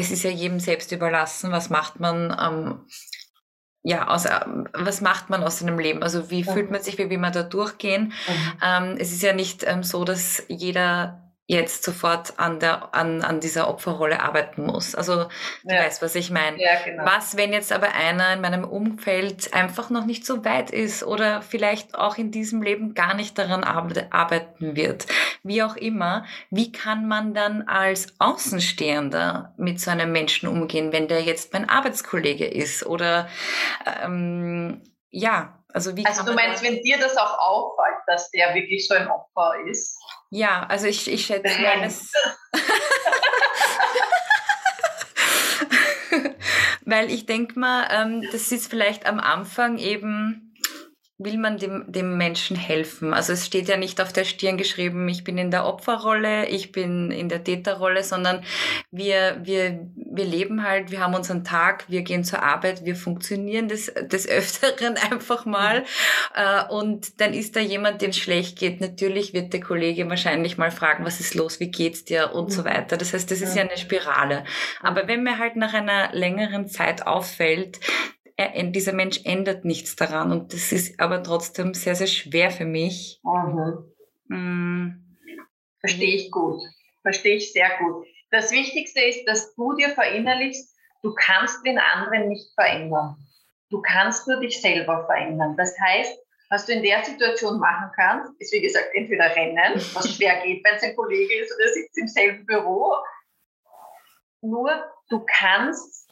es 0.00 0.10
ist 0.10 0.22
ja 0.22 0.30
jedem 0.30 0.60
selbst 0.60 0.92
überlassen, 0.92 1.52
was 1.52 1.68
macht 1.68 2.00
man, 2.00 2.34
ähm, 2.40 2.86
ja, 3.82 4.08
aus, 4.08 4.24
äh, 4.24 4.40
was 4.72 5.02
macht 5.02 5.28
man 5.28 5.44
aus 5.44 5.58
seinem 5.58 5.78
Leben? 5.78 6.02
Also 6.02 6.30
wie 6.30 6.42
fühlt 6.42 6.70
man 6.70 6.82
sich, 6.82 6.96
wie 6.96 7.10
will 7.10 7.18
man 7.18 7.32
da 7.32 7.42
durchgehen? 7.42 8.14
Mhm. 8.26 8.52
Ähm, 8.62 8.96
es 8.98 9.12
ist 9.12 9.22
ja 9.22 9.34
nicht 9.34 9.62
ähm, 9.66 9.82
so, 9.82 10.04
dass 10.04 10.42
jeder 10.48 11.29
jetzt 11.50 11.82
sofort 11.82 12.34
an, 12.38 12.60
der, 12.60 12.94
an, 12.94 13.22
an 13.22 13.40
dieser 13.40 13.68
Opferrolle 13.68 14.22
arbeiten 14.22 14.64
muss. 14.64 14.94
Also 14.94 15.24
du 15.64 15.74
ja. 15.74 15.82
weißt, 15.82 16.00
was 16.00 16.14
ich 16.14 16.30
meine. 16.30 16.60
Ja, 16.62 16.80
genau. 16.84 17.04
Was, 17.04 17.36
wenn 17.36 17.52
jetzt 17.52 17.72
aber 17.72 17.92
einer 17.92 18.32
in 18.32 18.40
meinem 18.40 18.64
Umfeld 18.64 19.52
einfach 19.52 19.90
noch 19.90 20.06
nicht 20.06 20.24
so 20.24 20.44
weit 20.44 20.70
ist 20.70 21.02
oder 21.02 21.42
vielleicht 21.42 21.96
auch 21.96 22.18
in 22.18 22.30
diesem 22.30 22.62
Leben 22.62 22.94
gar 22.94 23.14
nicht 23.14 23.36
daran 23.36 23.64
arbeiten 23.64 24.76
wird? 24.76 25.06
Wie 25.42 25.62
auch 25.64 25.74
immer, 25.74 26.24
wie 26.50 26.70
kann 26.70 27.08
man 27.08 27.34
dann 27.34 27.62
als 27.62 28.14
Außenstehender 28.20 29.52
mit 29.56 29.80
so 29.80 29.90
einem 29.90 30.12
Menschen 30.12 30.48
umgehen, 30.48 30.92
wenn 30.92 31.08
der 31.08 31.22
jetzt 31.22 31.52
mein 31.52 31.68
Arbeitskollege 31.68 32.46
ist 32.46 32.86
oder 32.86 33.28
ähm, 34.04 34.82
ja, 35.10 35.60
also 35.72 35.96
wie 35.96 36.06
Also 36.06 36.24
du 36.24 36.32
meinst, 36.32 36.62
wenn 36.62 36.80
dir 36.82 36.98
das 36.98 37.16
auch 37.16 37.38
auffällt, 37.38 37.98
dass 38.06 38.30
der 38.30 38.54
wirklich 38.54 38.86
so 38.86 38.94
ein 38.94 39.08
Opfer 39.08 39.54
ist? 39.68 39.99
Ja, 40.30 40.64
also 40.66 40.86
ich, 40.86 41.10
ich 41.10 41.26
schätze 41.26 41.60
das. 41.82 42.10
Weil 46.84 47.10
ich 47.10 47.26
denke 47.26 47.58
mal, 47.58 47.88
ähm, 47.90 48.24
das 48.30 48.52
ist 48.52 48.70
vielleicht 48.70 49.06
am 49.06 49.18
Anfang 49.20 49.78
eben 49.78 50.49
will 51.22 51.36
man 51.36 51.58
dem, 51.58 51.84
dem 51.86 52.16
Menschen 52.16 52.56
helfen? 52.56 53.12
Also 53.12 53.34
es 53.34 53.44
steht 53.44 53.68
ja 53.68 53.76
nicht 53.76 54.00
auf 54.00 54.12
der 54.12 54.24
Stirn 54.24 54.56
geschrieben, 54.56 55.06
ich 55.08 55.22
bin 55.22 55.36
in 55.36 55.50
der 55.50 55.66
Opferrolle, 55.66 56.46
ich 56.46 56.72
bin 56.72 57.10
in 57.10 57.28
der 57.28 57.44
Täterrolle, 57.44 58.02
sondern 58.02 58.42
wir, 58.90 59.38
wir, 59.42 59.86
wir 59.94 60.24
leben 60.24 60.64
halt, 60.64 60.90
wir 60.90 61.00
haben 61.00 61.14
unseren 61.14 61.44
Tag, 61.44 61.84
wir 61.88 62.00
gehen 62.02 62.24
zur 62.24 62.42
Arbeit, 62.42 62.86
wir 62.86 62.96
funktionieren 62.96 63.68
des, 63.68 63.92
des 63.94 64.26
Öfteren 64.26 64.96
einfach 65.10 65.44
mal. 65.44 65.80
Mhm. 65.80 66.70
Und 66.70 67.20
dann 67.20 67.34
ist 67.34 67.54
da 67.54 67.60
jemand, 67.60 68.00
dem 68.00 68.10
es 68.10 68.18
schlecht 68.18 68.58
geht. 68.58 68.80
Natürlich 68.80 69.34
wird 69.34 69.52
der 69.52 69.60
Kollege 69.60 70.08
wahrscheinlich 70.08 70.56
mal 70.56 70.70
fragen, 70.70 71.04
was 71.04 71.20
ist 71.20 71.34
los, 71.34 71.60
wie 71.60 71.70
geht's 71.70 72.04
dir 72.04 72.32
und 72.32 72.46
mhm. 72.46 72.52
so 72.52 72.64
weiter. 72.64 72.96
Das 72.96 73.12
heißt, 73.12 73.30
das 73.30 73.42
ist 73.42 73.54
ja 73.54 73.62
eine 73.62 73.76
Spirale. 73.76 74.44
Aber 74.80 75.06
wenn 75.06 75.22
mir 75.22 75.38
halt 75.38 75.56
nach 75.56 75.74
einer 75.74 76.12
längeren 76.12 76.66
Zeit 76.66 77.06
auffällt, 77.06 77.78
er, 78.40 78.64
dieser 78.64 78.92
Mensch 78.92 79.20
ändert 79.24 79.64
nichts 79.64 79.96
daran. 79.96 80.32
Und 80.32 80.52
das 80.52 80.72
ist 80.72 80.98
aber 81.00 81.22
trotzdem 81.22 81.74
sehr, 81.74 81.94
sehr 81.94 82.06
schwer 82.06 82.50
für 82.50 82.64
mich. 82.64 83.20
Mhm. 83.22 83.92
Mhm. 84.28 85.16
Verstehe 85.80 86.14
ich 86.14 86.30
gut. 86.30 86.60
Verstehe 87.02 87.36
ich 87.36 87.52
sehr 87.52 87.70
gut. 87.78 88.06
Das 88.30 88.52
Wichtigste 88.52 89.00
ist, 89.00 89.24
dass 89.26 89.54
du 89.54 89.74
dir 89.74 89.90
verinnerlichst, 89.90 90.76
du 91.02 91.14
kannst 91.14 91.64
den 91.66 91.78
anderen 91.78 92.28
nicht 92.28 92.52
verändern. 92.54 93.16
Du 93.70 93.80
kannst 93.80 94.26
nur 94.28 94.40
dich 94.40 94.60
selber 94.60 95.06
verändern. 95.06 95.56
Das 95.56 95.74
heißt, 95.80 96.18
was 96.50 96.66
du 96.66 96.72
in 96.72 96.82
der 96.82 97.04
Situation 97.04 97.60
machen 97.60 97.90
kannst, 97.94 98.32
ist 98.40 98.52
wie 98.52 98.60
gesagt 98.60 98.90
entweder 98.94 99.34
rennen, 99.34 99.74
was 99.94 100.16
schwer 100.16 100.42
geht, 100.42 100.64
wenn 100.64 100.74
es 100.74 100.82
ein 100.82 100.96
Kollege 100.96 101.42
ist 101.42 101.54
oder 101.54 101.68
sitzt 101.68 101.96
im 101.96 102.08
selben 102.08 102.44
Büro. 102.44 102.94
Nur 104.42 104.70
du 105.08 105.24
kannst 105.26 106.09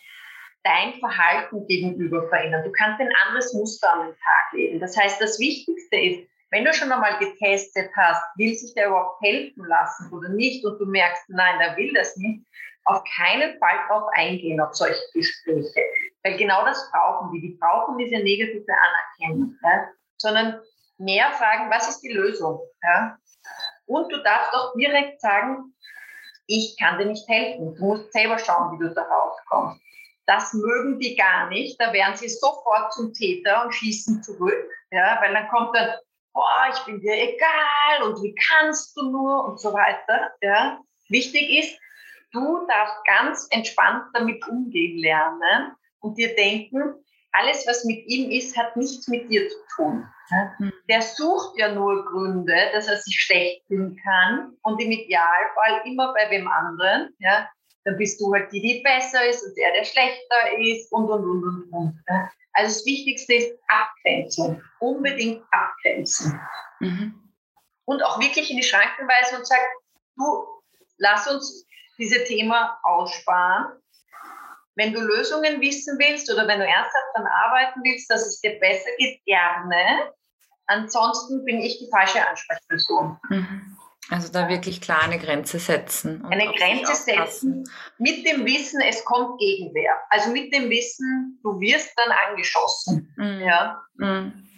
dein 0.65 0.95
Verhalten 0.95 1.67
gegenüber 1.67 2.29
verändern. 2.29 2.65
Du 2.65 2.73
kannst 2.73 3.01
ein 3.01 3.13
anderes 3.27 3.53
Muster 3.55 3.93
an 3.93 4.07
den 4.07 4.15
Tag 4.15 4.53
legen. 4.53 4.81
Das 4.81 4.97
heißt, 4.97 5.21
das 5.21 5.39
Wichtigste 5.39 5.97
ist, 5.97 6.29
wenn 6.51 6.65
du 6.65 6.73
schon 6.73 6.91
einmal 6.91 7.19
getestet 7.19 7.91
hast, 7.95 8.23
will 8.37 8.55
sich 8.55 8.75
der 8.75 8.89
überhaupt 8.89 9.21
helfen 9.23 9.65
lassen 9.67 10.13
oder 10.13 10.31
nicht 10.31 10.65
und 10.65 10.79
du 10.79 10.87
merkst, 10.87 11.25
nein, 11.29 11.59
der 11.59 11.77
will 11.77 11.93
das 11.93 12.17
nicht, 12.17 12.45
auf 12.85 13.03
keinen 13.17 13.59
Fall 13.59 13.77
darauf 13.89 14.09
eingehen, 14.15 14.61
auf 14.61 14.75
solche 14.75 15.03
Gespräche. 15.13 15.83
Weil 16.23 16.39
genau 16.39 16.65
das 16.65 16.91
brauchen 16.91 17.33
die. 17.33 17.41
Die 17.41 17.59
brauchen 17.61 17.99
diese 17.99 18.17
negative 18.17 18.73
Anerkennung. 19.21 19.55
Ja? 19.63 19.89
Sondern 20.17 20.61
mehr 20.97 21.31
fragen, 21.33 21.71
was 21.71 21.89
ist 21.89 22.01
die 22.01 22.13
Lösung? 22.13 22.61
Ja? 22.83 23.19
Und 23.87 24.11
du 24.11 24.23
darfst 24.23 24.55
auch 24.55 24.75
direkt 24.75 25.21
sagen, 25.21 25.75
ich 26.47 26.77
kann 26.81 26.99
dir 26.99 27.05
nicht 27.05 27.29
helfen. 27.29 27.75
Du 27.77 27.85
musst 27.85 28.13
selber 28.13 28.39
schauen, 28.39 28.73
wie 28.73 28.83
du 28.83 28.95
da 28.95 29.03
rauskommst. 29.03 29.81
Das 30.29 30.53
mögen 30.53 31.01
die 31.01 31.17
gar 31.17 31.49
nicht. 31.49 31.81
Da 31.81 31.91
werden 31.91 32.15
sie 32.15 32.29
sofort 32.29 32.93
zum 32.93 33.15
Täter 33.15 33.65
und 33.65 33.75
schießen 33.75 34.23
zurück. 34.23 34.71
Ja, 34.91 35.19
weil 35.23 35.33
dann 35.33 35.49
kommt 35.49 35.75
dann, 35.75 35.95
boah, 36.35 36.69
ich 36.71 36.79
bin 36.81 37.01
dir 37.01 37.15
egal 37.15 38.03
und 38.03 38.23
wie 38.23 38.35
kannst 38.35 38.95
du 38.95 39.11
nur 39.11 39.47
und 39.47 39.59
so 39.59 39.73
weiter. 39.73 40.31
Ja. 40.43 40.81
Wichtig 41.09 41.49
ist, 41.59 41.81
du 42.33 42.67
darfst 42.67 42.97
ganz 43.07 43.49
entspannt 43.51 44.05
damit 44.13 44.47
umgehen 44.47 44.99
lernen 44.99 45.75
und 46.01 46.19
dir 46.19 46.37
denken, 46.37 46.95
alles, 47.33 47.67
was 47.67 47.85
mit 47.85 48.07
ihm 48.07 48.31
ist, 48.31 48.55
hat 48.55 48.77
nichts 48.77 49.09
mit 49.09 49.31
dir 49.31 49.49
zu 49.49 49.57
tun. 49.77 50.07
Mhm. 50.59 50.73
Der 50.91 51.01
sucht 51.01 51.59
ja 51.59 51.73
nur 51.73 52.05
Gründe, 52.05 52.71
dass 52.75 52.87
er 52.87 52.99
sich 52.99 53.19
schlecht 53.19 53.67
fühlen 53.67 53.99
kann 54.05 54.59
und 54.61 54.79
im 54.79 54.91
Idealfall 54.91 55.81
immer 55.87 56.13
bei 56.13 56.31
wem 56.31 56.49
anderen. 56.49 57.15
Ja 57.19 57.49
dann 57.89 57.97
bist 57.97 58.21
du 58.21 58.33
halt 58.33 58.53
die, 58.53 58.61
die 58.61 58.83
besser 58.83 59.27
ist 59.27 59.43
und 59.43 59.57
der, 59.57 59.73
der 59.73 59.85
schlechter 59.85 60.59
ist 60.59 60.93
und, 60.93 61.09
und, 61.09 61.25
und, 61.25 61.45
und, 61.45 61.73
und. 61.73 62.05
Also 62.53 62.75
das 62.75 62.85
Wichtigste 62.85 63.35
ist 63.35 63.59
Abgrenzung. 63.69 64.63
Unbedingt 64.81 65.43
abgrenzen. 65.51 66.39
Mhm. 66.81 67.15
Und 67.87 68.03
auch 68.03 68.21
wirklich 68.21 68.51
in 68.51 68.59
die 68.59 68.63
Schranken 68.63 69.09
weisen 69.09 69.39
und 69.39 69.47
sagen, 69.47 69.63
du, 70.17 70.47
lass 70.99 71.27
uns 71.29 71.67
dieses 71.99 72.25
Thema 72.29 72.79
aussparen. 72.83 73.81
Wenn 74.75 74.93
du 74.93 75.01
Lösungen 75.01 75.61
wissen 75.63 75.99
willst 75.99 76.31
oder 76.31 76.47
wenn 76.47 76.61
du 76.61 76.67
ernsthaft 76.67 77.07
daran 77.15 77.27
arbeiten 77.27 77.81
willst, 77.83 78.11
dass 78.11 78.27
es 78.27 78.41
dir 78.41 78.59
besser 78.61 78.91
geht, 78.99 79.25
gerne. 79.25 80.13
Ansonsten 80.67 81.43
bin 81.47 81.61
ich 81.61 81.79
die 81.79 81.89
falsche 81.91 82.27
Ansprechperson. 82.29 83.19
Mhm. 83.31 83.78
Also 84.11 84.33
da 84.33 84.49
wirklich 84.49 84.81
klar 84.81 85.03
eine 85.03 85.19
Grenze 85.19 85.59
setzen. 85.59 86.25
eine 86.25 86.53
Grenze 86.55 86.95
setzen 86.95 87.65
mit 87.99 88.27
dem 88.27 88.47
Wissen, 88.47 88.81
es 88.81 89.05
kommt 89.05 89.39
Gegenwehr. 89.39 89.95
Also 90.09 90.31
mit 90.31 90.55
dem 90.55 90.71
Wissen, 90.71 91.39
du 91.43 91.61
wirst 91.61 91.93
dann 91.97 92.15
angeschossen. 92.29 93.13
Mhm. 93.17 93.41
Ja. 93.41 93.83
Mhm. 93.97 94.49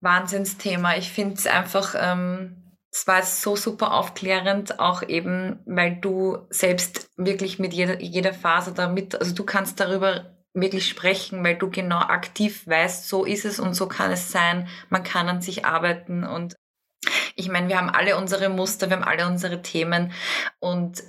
Wahnsinnsthema. 0.00 0.96
Ich 0.96 1.10
finde 1.10 1.34
es 1.34 1.46
einfach, 1.46 1.94
ähm, 1.96 2.76
es 2.90 3.06
war 3.06 3.22
so 3.22 3.56
super 3.56 3.94
aufklärend, 3.94 4.78
auch 4.78 5.02
eben, 5.02 5.60
weil 5.64 5.96
du 5.96 6.38
selbst 6.50 7.10
wirklich 7.16 7.58
mit 7.58 7.72
jeder, 7.72 8.00
jeder 8.00 8.34
Phase 8.34 8.72
damit, 8.74 9.14
also 9.14 9.34
du 9.34 9.44
kannst 9.44 9.80
darüber 9.80 10.36
wirklich 10.54 10.86
sprechen, 10.86 11.42
weil 11.42 11.56
du 11.56 11.70
genau 11.70 12.00
aktiv 12.00 12.66
weißt, 12.66 13.08
so 13.08 13.24
ist 13.24 13.46
es 13.46 13.58
und 13.58 13.72
so 13.74 13.86
kann 13.86 14.10
es 14.10 14.30
sein. 14.30 14.68
Man 14.90 15.02
kann 15.02 15.28
an 15.28 15.40
sich 15.40 15.64
arbeiten 15.64 16.24
und 16.24 16.56
ich 17.34 17.48
meine, 17.48 17.68
wir 17.68 17.78
haben 17.78 17.90
alle 17.90 18.16
unsere 18.16 18.48
Muster, 18.48 18.88
wir 18.88 18.96
haben 18.96 19.04
alle 19.04 19.26
unsere 19.26 19.62
Themen 19.62 20.12
und 20.60 21.02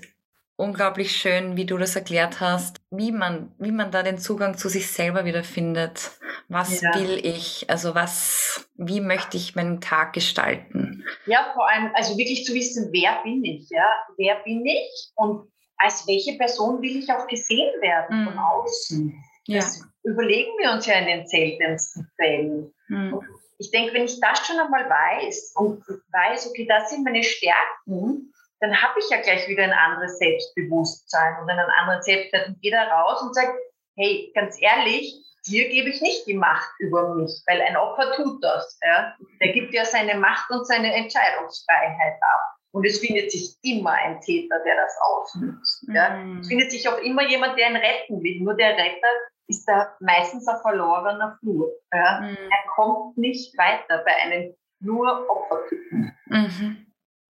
unglaublich 0.55 1.15
schön, 1.15 1.57
wie 1.57 1.65
du 1.65 1.77
das 1.77 1.95
erklärt 1.95 2.39
hast, 2.39 2.81
wie 2.91 3.11
man, 3.11 3.53
wie 3.57 3.71
man 3.71 3.91
da 3.91 4.03
den 4.03 4.17
Zugang 4.17 4.57
zu 4.57 4.69
sich 4.69 4.87
selber 4.87 5.25
wieder 5.25 5.43
findet. 5.43 6.11
Was 6.47 6.81
ja. 6.81 6.93
will 6.95 7.19
ich? 7.23 7.69
Also 7.69 7.95
was, 7.95 8.69
wie 8.75 9.01
möchte 9.01 9.37
ich 9.37 9.55
meinen 9.55 9.81
Tag 9.81 10.13
gestalten? 10.13 11.03
Ja, 11.25 11.51
vor 11.53 11.67
allem, 11.67 11.91
also 11.95 12.17
wirklich 12.17 12.45
zu 12.45 12.53
wissen, 12.53 12.89
wer 12.91 13.21
bin 13.23 13.43
ich, 13.43 13.69
ja? 13.69 13.87
Wer 14.17 14.35
bin 14.43 14.65
ich 14.65 15.11
und 15.15 15.51
als 15.77 16.07
welche 16.07 16.37
Person 16.37 16.81
will 16.81 16.97
ich 16.97 17.11
auch 17.11 17.27
gesehen 17.27 17.73
werden 17.81 18.21
mhm. 18.21 18.25
von 18.25 18.37
außen? 18.37 19.23
Ja. 19.47 19.59
Das 19.59 19.81
überlegen 20.03 20.51
wir 20.59 20.71
uns 20.71 20.85
ja 20.85 20.95
in 20.95 21.07
den 21.07 21.27
seltensten 21.27 22.09
Fällen. 22.15 22.73
Mhm. 22.87 23.21
Ich 23.57 23.71
denke, 23.71 23.93
wenn 23.93 24.05
ich 24.05 24.19
das 24.19 24.45
schon 24.45 24.59
einmal 24.59 24.89
weiß 24.89 25.53
und 25.55 25.83
weiß, 26.11 26.49
okay, 26.49 26.65
das 26.67 26.89
sind 26.89 27.03
meine 27.03 27.23
Stärken, 27.23 28.33
dann 28.59 28.81
habe 28.81 28.99
ich 28.99 29.09
ja 29.09 29.21
gleich 29.21 29.47
wieder 29.47 29.63
ein 29.63 29.73
anderes 29.73 30.17
Selbstbewusstsein 30.17 31.41
und 31.41 31.49
einen 31.49 31.69
anderen 31.69 32.01
Selbstwert 32.01 32.47
und 32.47 32.61
gehe 32.61 32.71
da 32.71 32.83
raus 32.83 33.21
und 33.21 33.35
sage, 33.35 33.53
hey, 33.97 34.31
ganz 34.33 34.55
ehrlich, 34.61 35.13
dir 35.45 35.67
gebe 35.69 35.89
ich 35.89 36.01
nicht 36.01 36.25
die 36.27 36.33
Macht 36.33 36.71
über 36.79 37.13
mich, 37.15 37.43
weil 37.47 37.61
ein 37.61 37.75
Opfer 37.75 38.13
tut 38.15 38.43
das. 38.43 38.79
Ja? 38.83 39.15
Der 39.41 39.51
gibt 39.51 39.73
ja 39.73 39.85
seine 39.85 40.15
Macht 40.15 40.49
und 40.49 40.65
seine 40.65 40.93
Entscheidungsfreiheit 40.93 42.15
ab. 42.21 42.55
Und 42.71 42.85
es 42.85 42.99
findet 42.99 43.31
sich 43.31 43.55
immer 43.61 43.91
ein 43.91 44.19
Täter, 44.21 44.59
der 44.65 44.75
das 44.75 44.97
ausnutzt. 45.01 45.85
Ja? 45.93 46.09
Mhm. 46.11 46.39
Es 46.39 46.47
findet 46.47 46.71
sich 46.71 46.87
auch 46.87 46.97
immer 46.99 47.27
jemand, 47.27 47.57
der 47.57 47.69
ihn 47.69 47.75
retten 47.75 48.23
will. 48.23 48.41
Nur 48.41 48.55
der 48.55 48.77
Retter 48.77 49.11
ist 49.47 49.65
da 49.67 49.95
meistens 49.99 50.47
ein 50.47 50.61
verlorener 50.61 51.37
Flur. 51.39 51.69
Ja? 51.93 52.21
Mhm. 52.21 52.37
Er 52.37 52.71
kommt 52.75 53.17
nicht 53.17 53.57
weiter 53.57 54.03
bei 54.05 54.15
einem 54.23 54.55
nur 54.79 55.29
Opfertypen. 55.29 56.15
Mhm. 56.25 56.85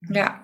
Ja, 0.10 0.44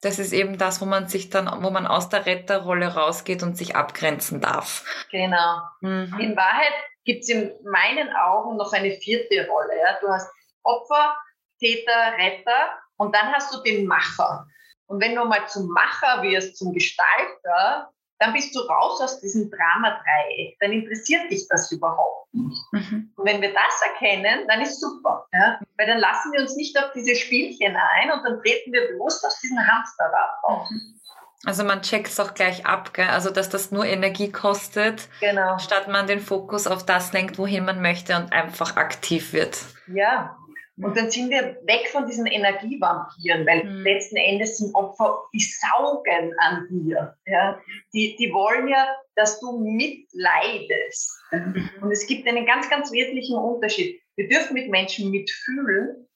das 0.00 0.18
ist 0.18 0.32
eben 0.32 0.58
das, 0.58 0.80
wo 0.80 0.84
man 0.84 1.08
sich 1.08 1.30
dann, 1.30 1.62
wo 1.62 1.70
man 1.70 1.86
aus 1.86 2.08
der 2.08 2.26
Retterrolle 2.26 2.94
rausgeht 2.94 3.42
und 3.42 3.56
sich 3.56 3.76
abgrenzen 3.76 4.40
darf. 4.40 4.84
Genau. 5.10 5.60
Mhm. 5.80 6.18
In 6.18 6.36
Wahrheit 6.36 6.72
gibt 7.04 7.22
es 7.22 7.28
in 7.28 7.52
meinen 7.64 8.14
Augen 8.14 8.56
noch 8.56 8.72
eine 8.72 8.92
vierte 8.92 9.46
Rolle. 9.48 9.78
Ja? 9.78 9.98
Du 10.00 10.08
hast 10.08 10.30
Opfer, 10.62 11.16
Täter, 11.58 12.12
Retter 12.18 12.78
und 12.96 13.14
dann 13.14 13.32
hast 13.32 13.54
du 13.54 13.62
den 13.62 13.86
Macher. 13.86 14.46
Und 14.86 15.02
wenn 15.02 15.14
du 15.14 15.24
mal 15.24 15.46
zum 15.48 15.68
Macher 15.68 16.22
wirst, 16.22 16.56
zum 16.56 16.72
Gestalter, 16.72 17.92
dann 18.18 18.32
bist 18.32 18.54
du 18.54 18.60
raus 18.60 19.00
aus 19.00 19.20
diesem 19.20 19.50
Drama-Dreieck. 19.50 20.56
Dann 20.60 20.72
interessiert 20.72 21.30
dich 21.30 21.46
das 21.48 21.70
überhaupt 21.70 22.32
nicht. 22.34 22.62
Mhm. 22.72 23.12
Und 23.14 23.24
wenn 23.26 23.42
wir 23.42 23.52
das 23.52 23.82
erkennen, 23.82 24.46
dann 24.48 24.60
ist 24.62 24.80
super. 24.80 25.26
Ja? 25.32 25.60
Weil 25.76 25.86
dann 25.86 25.98
lassen 25.98 26.32
wir 26.32 26.40
uns 26.40 26.56
nicht 26.56 26.78
auf 26.78 26.92
diese 26.94 27.14
Spielchen 27.14 27.76
ein 27.76 28.10
und 28.10 28.24
dann 28.24 28.40
treten 28.40 28.72
wir 28.72 28.88
bewusst 28.88 29.24
aus 29.24 29.38
diesem 29.40 29.58
Hamsterrad 29.58 30.30
raus. 30.44 30.70
Mhm. 30.70 30.96
Also 31.44 31.64
man 31.64 31.82
checkt 31.82 32.08
es 32.08 32.18
auch 32.18 32.34
gleich 32.34 32.64
ab, 32.66 32.94
gell? 32.94 33.08
also 33.08 33.30
dass 33.30 33.50
das 33.50 33.70
nur 33.70 33.84
Energie 33.84 34.32
kostet, 34.32 35.08
genau. 35.20 35.58
statt 35.58 35.86
man 35.86 36.06
den 36.06 36.20
Fokus 36.20 36.66
auf 36.66 36.84
das 36.84 37.12
lenkt, 37.12 37.38
wohin 37.38 37.64
man 37.64 37.82
möchte 37.82 38.16
und 38.16 38.32
einfach 38.32 38.76
aktiv 38.76 39.32
wird. 39.32 39.58
Ja, 39.86 40.36
und 40.78 40.96
dann 40.96 41.10
sind 41.10 41.30
wir 41.30 41.56
weg 41.66 41.88
von 41.90 42.06
diesen 42.06 42.26
Energievampiren, 42.26 43.46
weil 43.46 43.64
mhm. 43.64 43.82
letzten 43.82 44.16
Endes 44.16 44.58
sind 44.58 44.74
Opfer, 44.74 45.22
die 45.32 45.40
saugen 45.40 46.34
an 46.38 46.66
dir. 46.68 47.16
Ja? 47.26 47.58
Die, 47.94 48.14
die 48.16 48.30
wollen 48.32 48.68
ja, 48.68 48.86
dass 49.14 49.40
du 49.40 49.58
mitleidest. 49.58 51.18
Mhm. 51.32 51.70
Und 51.80 51.90
es 51.92 52.06
gibt 52.06 52.28
einen 52.28 52.44
ganz, 52.44 52.68
ganz 52.68 52.92
wesentlichen 52.92 53.38
Unterschied. 53.38 54.02
Wir 54.16 54.28
dürfen 54.28 54.52
mit 54.52 54.68
Menschen 54.68 55.10
mitfühlen, 55.10 56.06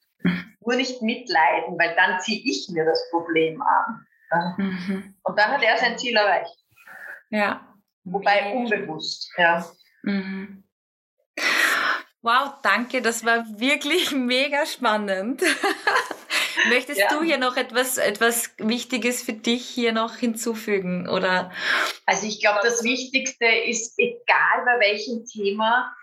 nur 0.61 0.77
nicht 0.77 1.01
mitleiden, 1.01 1.79
weil 1.79 1.95
dann 1.97 2.21
ziehe 2.21 2.43
ich 2.45 2.69
mir 2.71 2.85
das 2.85 3.09
Problem 3.11 3.63
an. 3.63 4.07
Mhm. 4.59 5.15
Und 5.23 5.39
dann 5.39 5.53
hat 5.53 5.63
er 5.63 5.79
sein 5.79 5.97
Ziel 5.97 6.17
erreicht. 6.17 6.57
Ja. 7.31 7.67
Wobei 8.05 8.53
unbewusst. 8.53 9.33
Ja. 9.39 9.65
Wow, 12.23 12.53
danke, 12.63 13.01
das 13.01 13.25
war 13.25 13.45
wirklich 13.59 14.11
mega 14.13 14.67
spannend. 14.67 15.43
Möchtest 16.69 17.01
ja. 17.01 17.09
du 17.09 17.23
hier 17.23 17.39
noch 17.39 17.57
etwas, 17.57 17.97
etwas 17.97 18.53
Wichtiges 18.59 19.23
für 19.23 19.33
dich 19.33 19.67
hier 19.67 19.93
noch 19.93 20.17
hinzufügen? 20.17 21.09
Oder? 21.09 21.51
Also 22.05 22.27
ich 22.27 22.41
glaube, 22.41 22.61
das 22.63 22.85
Wichtigste 22.85 23.47
ist, 23.47 23.99
egal 23.99 24.65
bei 24.67 24.81
welchem 24.81 25.25
Thema, 25.25 25.95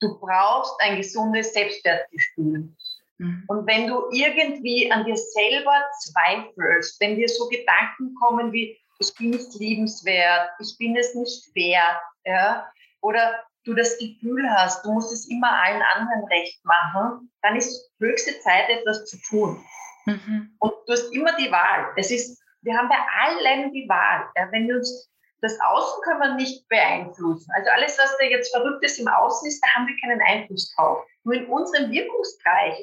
du 0.00 0.18
brauchst 0.18 0.74
ein 0.80 0.96
gesundes 0.96 1.52
Selbstwertgefühl. 1.52 2.74
Mhm. 3.18 3.44
Und 3.46 3.66
wenn 3.66 3.86
du 3.86 4.08
irgendwie 4.12 4.90
an 4.90 5.04
dir 5.04 5.16
selber 5.16 5.84
zweifelst, 6.00 7.00
wenn 7.00 7.16
dir 7.16 7.28
so 7.28 7.48
Gedanken 7.48 8.14
kommen 8.20 8.52
wie, 8.52 8.76
ich 8.98 9.14
bin 9.14 9.30
nicht 9.30 9.54
liebenswert, 9.54 10.50
ich 10.60 10.76
bin 10.78 10.96
es 10.96 11.14
nicht 11.14 11.54
wert, 11.54 12.00
ja, 12.24 12.68
oder 13.00 13.44
du 13.68 13.74
das 13.74 13.98
Gefühl 13.98 14.48
hast, 14.50 14.84
du 14.84 14.92
musst 14.92 15.12
es 15.12 15.28
immer 15.28 15.52
allen 15.62 15.82
anderen 15.82 16.24
recht 16.24 16.64
machen, 16.64 17.30
dann 17.42 17.56
ist 17.56 17.90
höchste 18.00 18.38
Zeit, 18.40 18.68
etwas 18.68 19.04
zu 19.04 19.18
tun. 19.28 19.64
Mhm. 20.06 20.56
Und 20.58 20.72
du 20.86 20.92
hast 20.92 21.12
immer 21.12 21.36
die 21.36 21.52
Wahl. 21.52 21.92
Es 21.96 22.10
ist, 22.10 22.42
wir 22.62 22.76
haben 22.76 22.88
bei 22.88 22.98
allem 23.20 23.72
die 23.72 23.88
Wahl. 23.88 24.28
Ja, 24.36 24.48
wenn 24.50 24.66
wir 24.66 24.76
uns 24.76 25.10
das 25.40 25.56
Außen 25.60 26.02
können 26.02 26.20
wir 26.20 26.34
nicht 26.34 26.68
beeinflussen. 26.68 27.48
Also 27.54 27.70
alles, 27.70 27.96
was 27.98 28.16
da 28.18 28.24
jetzt 28.24 28.50
Verrücktes 28.50 28.98
im 28.98 29.06
Außen 29.06 29.46
ist, 29.46 29.60
da 29.60 29.68
haben 29.74 29.86
wir 29.86 29.96
keinen 30.00 30.20
Einfluss 30.22 30.74
drauf. 30.74 31.04
Nur 31.22 31.34
in 31.34 31.46
unserem 31.46 31.92
Wirkungskreis 31.92 32.78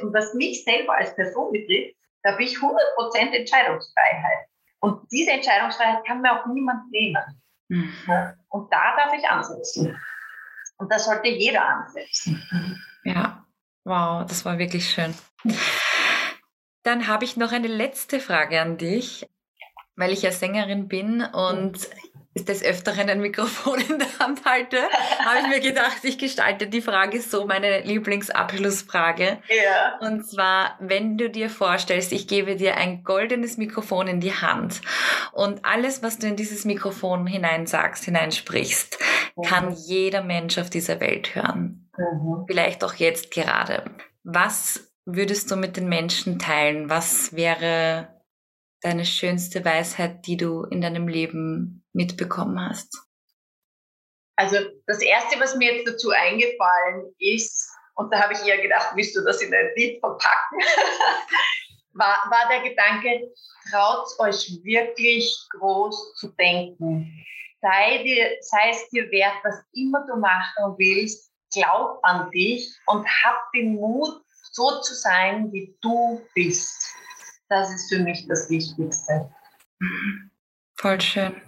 und 0.00 0.12
was 0.12 0.34
mich 0.34 0.64
selber 0.64 0.94
als 0.94 1.14
Person 1.14 1.52
betrifft, 1.52 1.94
da 2.24 2.32
habe 2.32 2.42
ich 2.42 2.56
100% 2.56 3.32
Entscheidungsfreiheit. 3.32 4.46
Und 4.80 5.06
diese 5.12 5.30
Entscheidungsfreiheit 5.30 6.04
kann 6.04 6.20
mir 6.20 6.32
auch 6.32 6.46
niemand 6.46 6.90
nehmen. 6.90 7.41
Mhm. 7.72 8.36
Und 8.50 8.70
da 8.70 8.96
darf 8.96 9.14
ich 9.16 9.26
ansetzen. 9.26 9.98
Und 10.76 10.92
da 10.92 10.98
sollte 10.98 11.28
jeder 11.28 11.66
ansetzen. 11.66 12.42
Ja, 13.02 13.46
wow, 13.84 14.26
das 14.26 14.44
war 14.44 14.58
wirklich 14.58 14.90
schön. 14.90 15.14
Dann 16.82 17.06
habe 17.06 17.24
ich 17.24 17.36
noch 17.36 17.52
eine 17.52 17.68
letzte 17.68 18.20
Frage 18.20 18.60
an 18.60 18.76
dich, 18.76 19.26
weil 19.96 20.12
ich 20.12 20.22
ja 20.22 20.32
Sängerin 20.32 20.88
bin 20.88 21.22
und 21.22 21.88
des 22.34 22.64
Öfteren 22.64 23.10
ein 23.10 23.20
Mikrofon 23.20 23.80
in 23.80 23.98
der 23.98 24.18
Hand 24.18 24.44
halte, 24.44 24.78
habe 25.24 25.40
ich 25.42 25.48
mir 25.48 25.60
gedacht, 25.60 25.98
ich 26.02 26.18
gestalte 26.18 26.66
die 26.66 26.80
Frage 26.80 27.20
so, 27.20 27.46
meine 27.46 27.82
Lieblingsabschlussfrage. 27.82 29.38
Ja. 29.48 29.98
Und 30.00 30.26
zwar, 30.26 30.76
wenn 30.80 31.18
du 31.18 31.28
dir 31.28 31.50
vorstellst, 31.50 32.12
ich 32.12 32.26
gebe 32.26 32.56
dir 32.56 32.76
ein 32.76 33.04
goldenes 33.04 33.58
Mikrofon 33.58 34.08
in 34.08 34.20
die 34.20 34.32
Hand 34.32 34.80
und 35.32 35.64
alles, 35.64 36.02
was 36.02 36.18
du 36.18 36.26
in 36.26 36.36
dieses 36.36 36.64
Mikrofon 36.64 37.26
hineinsagst, 37.26 38.04
hineinsprichst, 38.04 38.98
mhm. 39.36 39.42
kann 39.42 39.76
jeder 39.86 40.22
Mensch 40.22 40.56
auf 40.56 40.70
dieser 40.70 41.00
Welt 41.00 41.34
hören. 41.34 41.90
Mhm. 41.98 42.44
Vielleicht 42.46 42.82
auch 42.82 42.94
jetzt 42.94 43.30
gerade. 43.30 43.84
Was 44.24 44.92
würdest 45.04 45.50
du 45.50 45.56
mit 45.56 45.76
den 45.76 45.88
Menschen 45.88 46.38
teilen? 46.38 46.88
Was 46.88 47.34
wäre 47.34 48.08
deine 48.80 49.04
schönste 49.04 49.64
Weisheit, 49.64 50.26
die 50.26 50.36
du 50.36 50.64
in 50.64 50.80
deinem 50.80 51.08
Leben 51.08 51.81
mitbekommen 51.92 52.60
hast? 52.60 52.96
Also 54.36 54.56
das 54.86 55.00
Erste, 55.00 55.38
was 55.40 55.56
mir 55.56 55.74
jetzt 55.74 55.88
dazu 55.88 56.10
eingefallen 56.10 57.14
ist, 57.18 57.70
und 57.94 58.12
da 58.12 58.22
habe 58.22 58.32
ich 58.32 58.44
eher 58.44 58.60
gedacht, 58.60 58.92
willst 58.94 59.14
du 59.14 59.22
das 59.22 59.42
in 59.42 59.54
ein 59.54 59.70
Lied 59.76 60.00
verpacken, 60.00 60.58
war, 61.92 62.24
war 62.30 62.48
der 62.48 62.68
Gedanke, 62.68 63.30
traut 63.70 64.08
euch 64.18 64.58
wirklich 64.62 65.36
groß 65.50 66.14
zu 66.16 66.28
denken. 66.28 67.24
Sei, 67.60 68.02
dir, 68.02 68.36
sei 68.40 68.70
es 68.70 68.88
dir 68.88 69.10
wert, 69.10 69.36
was 69.44 69.62
immer 69.72 70.04
du 70.06 70.16
machen 70.16 70.74
willst, 70.78 71.30
glaub 71.52 72.00
an 72.02 72.30
dich 72.30 72.74
und 72.86 73.06
hab 73.06 73.52
den 73.52 73.74
Mut, 73.74 74.22
so 74.50 74.80
zu 74.80 74.94
sein, 74.94 75.52
wie 75.52 75.76
du 75.80 76.20
bist. 76.34 76.92
Das 77.48 77.70
ist 77.70 77.88
für 77.92 78.00
mich 78.00 78.26
das 78.26 78.50
Wichtigste. 78.50 79.30
Voll 80.82 81.00
schön. 81.00 81.40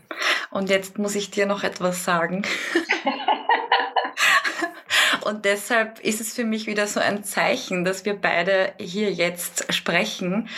Und 0.52 0.70
jetzt 0.70 0.96
muss 0.98 1.16
ich 1.16 1.32
dir 1.32 1.44
noch 1.44 1.64
etwas 1.64 2.04
sagen. 2.04 2.42
Und 5.24 5.44
deshalb 5.44 5.98
ist 5.98 6.20
es 6.20 6.34
für 6.34 6.44
mich 6.44 6.68
wieder 6.68 6.86
so 6.86 7.00
ein 7.00 7.24
Zeichen, 7.24 7.84
dass 7.84 8.04
wir 8.04 8.14
beide 8.14 8.74
hier 8.78 9.10
jetzt 9.10 9.74
sprechen. 9.74 10.48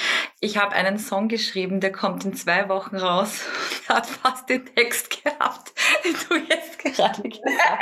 Ich 0.41 0.59
habe 0.59 0.75
einen 0.75 0.99
Song 0.99 1.29
geschrieben, 1.29 1.81
der 1.81 1.91
kommt 1.91 2.27
in 2.27 2.35
zwei 2.35 2.69
Wochen 2.69 2.97
raus. 2.97 3.47
Der 3.89 3.97
hat 3.97 4.09
fast 4.09 4.51
den 4.51 4.67
Text 4.67 5.25
gehabt, 5.25 5.73
den 6.05 6.15
du 6.29 6.35
jetzt 6.55 6.79
gerade 6.79 7.23
gesagt 7.23 7.55
hast. 7.55 7.81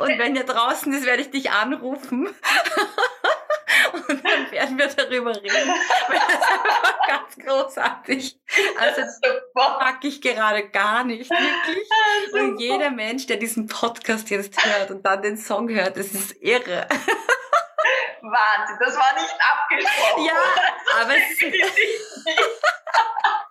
Und 0.00 0.18
wenn 0.18 0.34
er 0.34 0.44
draußen 0.44 0.90
ist, 0.94 1.04
werde 1.04 1.20
ich 1.20 1.30
dich 1.30 1.50
anrufen 1.50 2.30
werden 4.78 4.96
wir 4.96 5.04
darüber 5.04 5.34
reden. 5.34 5.74
Das 6.08 6.28
ist 6.28 6.42
einfach 6.42 7.06
ganz 7.06 7.36
großartig. 7.36 8.38
Also 8.78 9.00
das 9.00 9.20
mag 9.54 10.04
ich 10.04 10.20
gerade 10.20 10.68
gar 10.68 11.04
nicht, 11.04 11.30
wirklich. 11.30 11.88
Und 12.32 12.58
jeder 12.58 12.90
Mensch, 12.90 13.26
der 13.26 13.36
diesen 13.36 13.66
Podcast 13.66 14.30
jetzt 14.30 14.64
hört 14.64 14.90
und 14.90 15.04
dann 15.04 15.20
den 15.22 15.36
Song 15.36 15.68
hört, 15.68 15.96
das 15.96 16.08
ist 16.08 16.36
irre. 16.40 16.86
Wahnsinn, 18.22 18.78
das 18.80 18.96
war 18.96 19.12
nicht 19.14 19.36
abgesprochen. 19.40 20.24
Ja, 20.24 20.34
aber 21.00 21.16
es 21.16 21.42
ist 21.42 21.42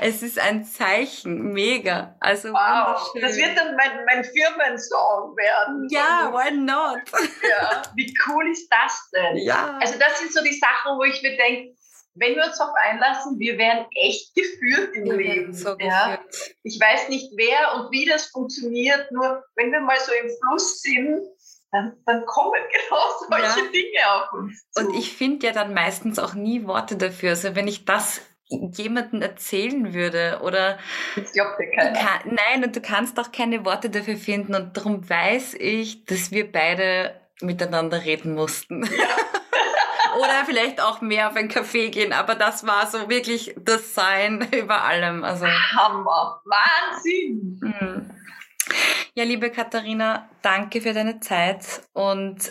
es 0.00 0.22
ist 0.22 0.38
ein 0.38 0.64
Zeichen, 0.64 1.52
mega. 1.52 2.16
Also 2.20 2.50
wow, 2.52 3.12
das 3.20 3.36
wird 3.36 3.56
dann 3.56 3.74
mein, 3.76 4.04
mein 4.04 4.24
Firmensong 4.24 5.36
werden. 5.36 5.88
Ja, 5.90 6.30
why 6.32 6.52
not? 6.56 7.00
Ja, 7.48 7.82
wie 7.94 8.14
cool 8.26 8.50
ist 8.50 8.68
das 8.70 9.10
denn? 9.12 9.38
Ja. 9.38 9.78
Also 9.80 9.98
das 9.98 10.20
sind 10.20 10.32
so 10.32 10.42
die 10.42 10.52
Sachen, 10.52 10.96
wo 10.98 11.04
ich 11.04 11.20
mir 11.22 11.36
denke, 11.36 11.74
wenn 12.18 12.34
wir 12.34 12.44
uns 12.44 12.58
darauf 12.58 12.74
einlassen, 12.82 13.38
wir 13.38 13.58
werden 13.58 13.86
echt 13.94 14.34
geführt 14.34 14.94
im 14.94 15.04
wir 15.04 15.16
Leben. 15.16 15.52
So 15.52 15.76
ja? 15.78 16.18
Ich 16.62 16.80
weiß 16.80 17.08
nicht, 17.08 17.30
wer 17.36 17.74
und 17.74 17.92
wie 17.92 18.06
das 18.06 18.26
funktioniert, 18.26 19.10
nur 19.12 19.44
wenn 19.54 19.70
wir 19.70 19.80
mal 19.80 19.98
so 19.98 20.12
im 20.12 20.30
Fluss 20.40 20.80
sind, 20.80 21.20
dann, 21.72 21.96
dann 22.06 22.24
kommen 22.24 22.62
genau 22.72 23.02
solche 23.28 23.66
ja. 23.66 23.70
Dinge 23.70 24.14
auf 24.14 24.32
uns 24.32 24.70
zu. 24.70 24.86
Und 24.86 24.94
ich 24.94 25.14
finde 25.14 25.46
ja 25.46 25.52
dann 25.52 25.74
meistens 25.74 26.18
auch 26.18 26.34
nie 26.34 26.66
Worte 26.66 26.96
dafür. 26.96 27.30
Also 27.30 27.54
wenn 27.54 27.68
ich 27.68 27.84
das 27.84 28.22
jemanden 28.48 29.22
erzählen 29.22 29.92
würde 29.92 30.40
oder 30.42 30.78
das 31.16 31.32
glaubt 31.32 31.58
dir 31.58 31.70
keiner. 31.70 31.98
Kann, 31.98 32.36
nein 32.36 32.64
und 32.64 32.76
du 32.76 32.80
kannst 32.80 33.18
auch 33.18 33.32
keine 33.32 33.64
Worte 33.64 33.90
dafür 33.90 34.16
finden 34.16 34.54
und 34.54 34.76
darum 34.76 35.08
weiß 35.08 35.54
ich, 35.54 36.04
dass 36.04 36.30
wir 36.30 36.50
beide 36.50 37.20
miteinander 37.40 38.04
reden 38.04 38.34
mussten. 38.34 38.84
Ja. 38.84 38.90
oder 40.18 40.44
vielleicht 40.46 40.80
auch 40.80 41.00
mehr 41.00 41.28
auf 41.28 41.36
ein 41.36 41.50
Café 41.50 41.90
gehen, 41.90 42.12
aber 42.12 42.34
das 42.34 42.66
war 42.66 42.86
so 42.86 43.08
wirklich 43.08 43.54
das 43.58 43.94
Sein 43.94 44.48
über 44.52 44.82
allem. 44.82 45.24
Also 45.24 45.46
Hammer, 45.46 46.40
Wahnsinn. 46.44 47.58
Mhm. 47.60 48.10
Ja, 49.14 49.24
liebe 49.24 49.50
Katharina, 49.50 50.28
danke 50.42 50.80
für 50.80 50.92
deine 50.92 51.20
Zeit 51.20 51.82
und 51.92 52.50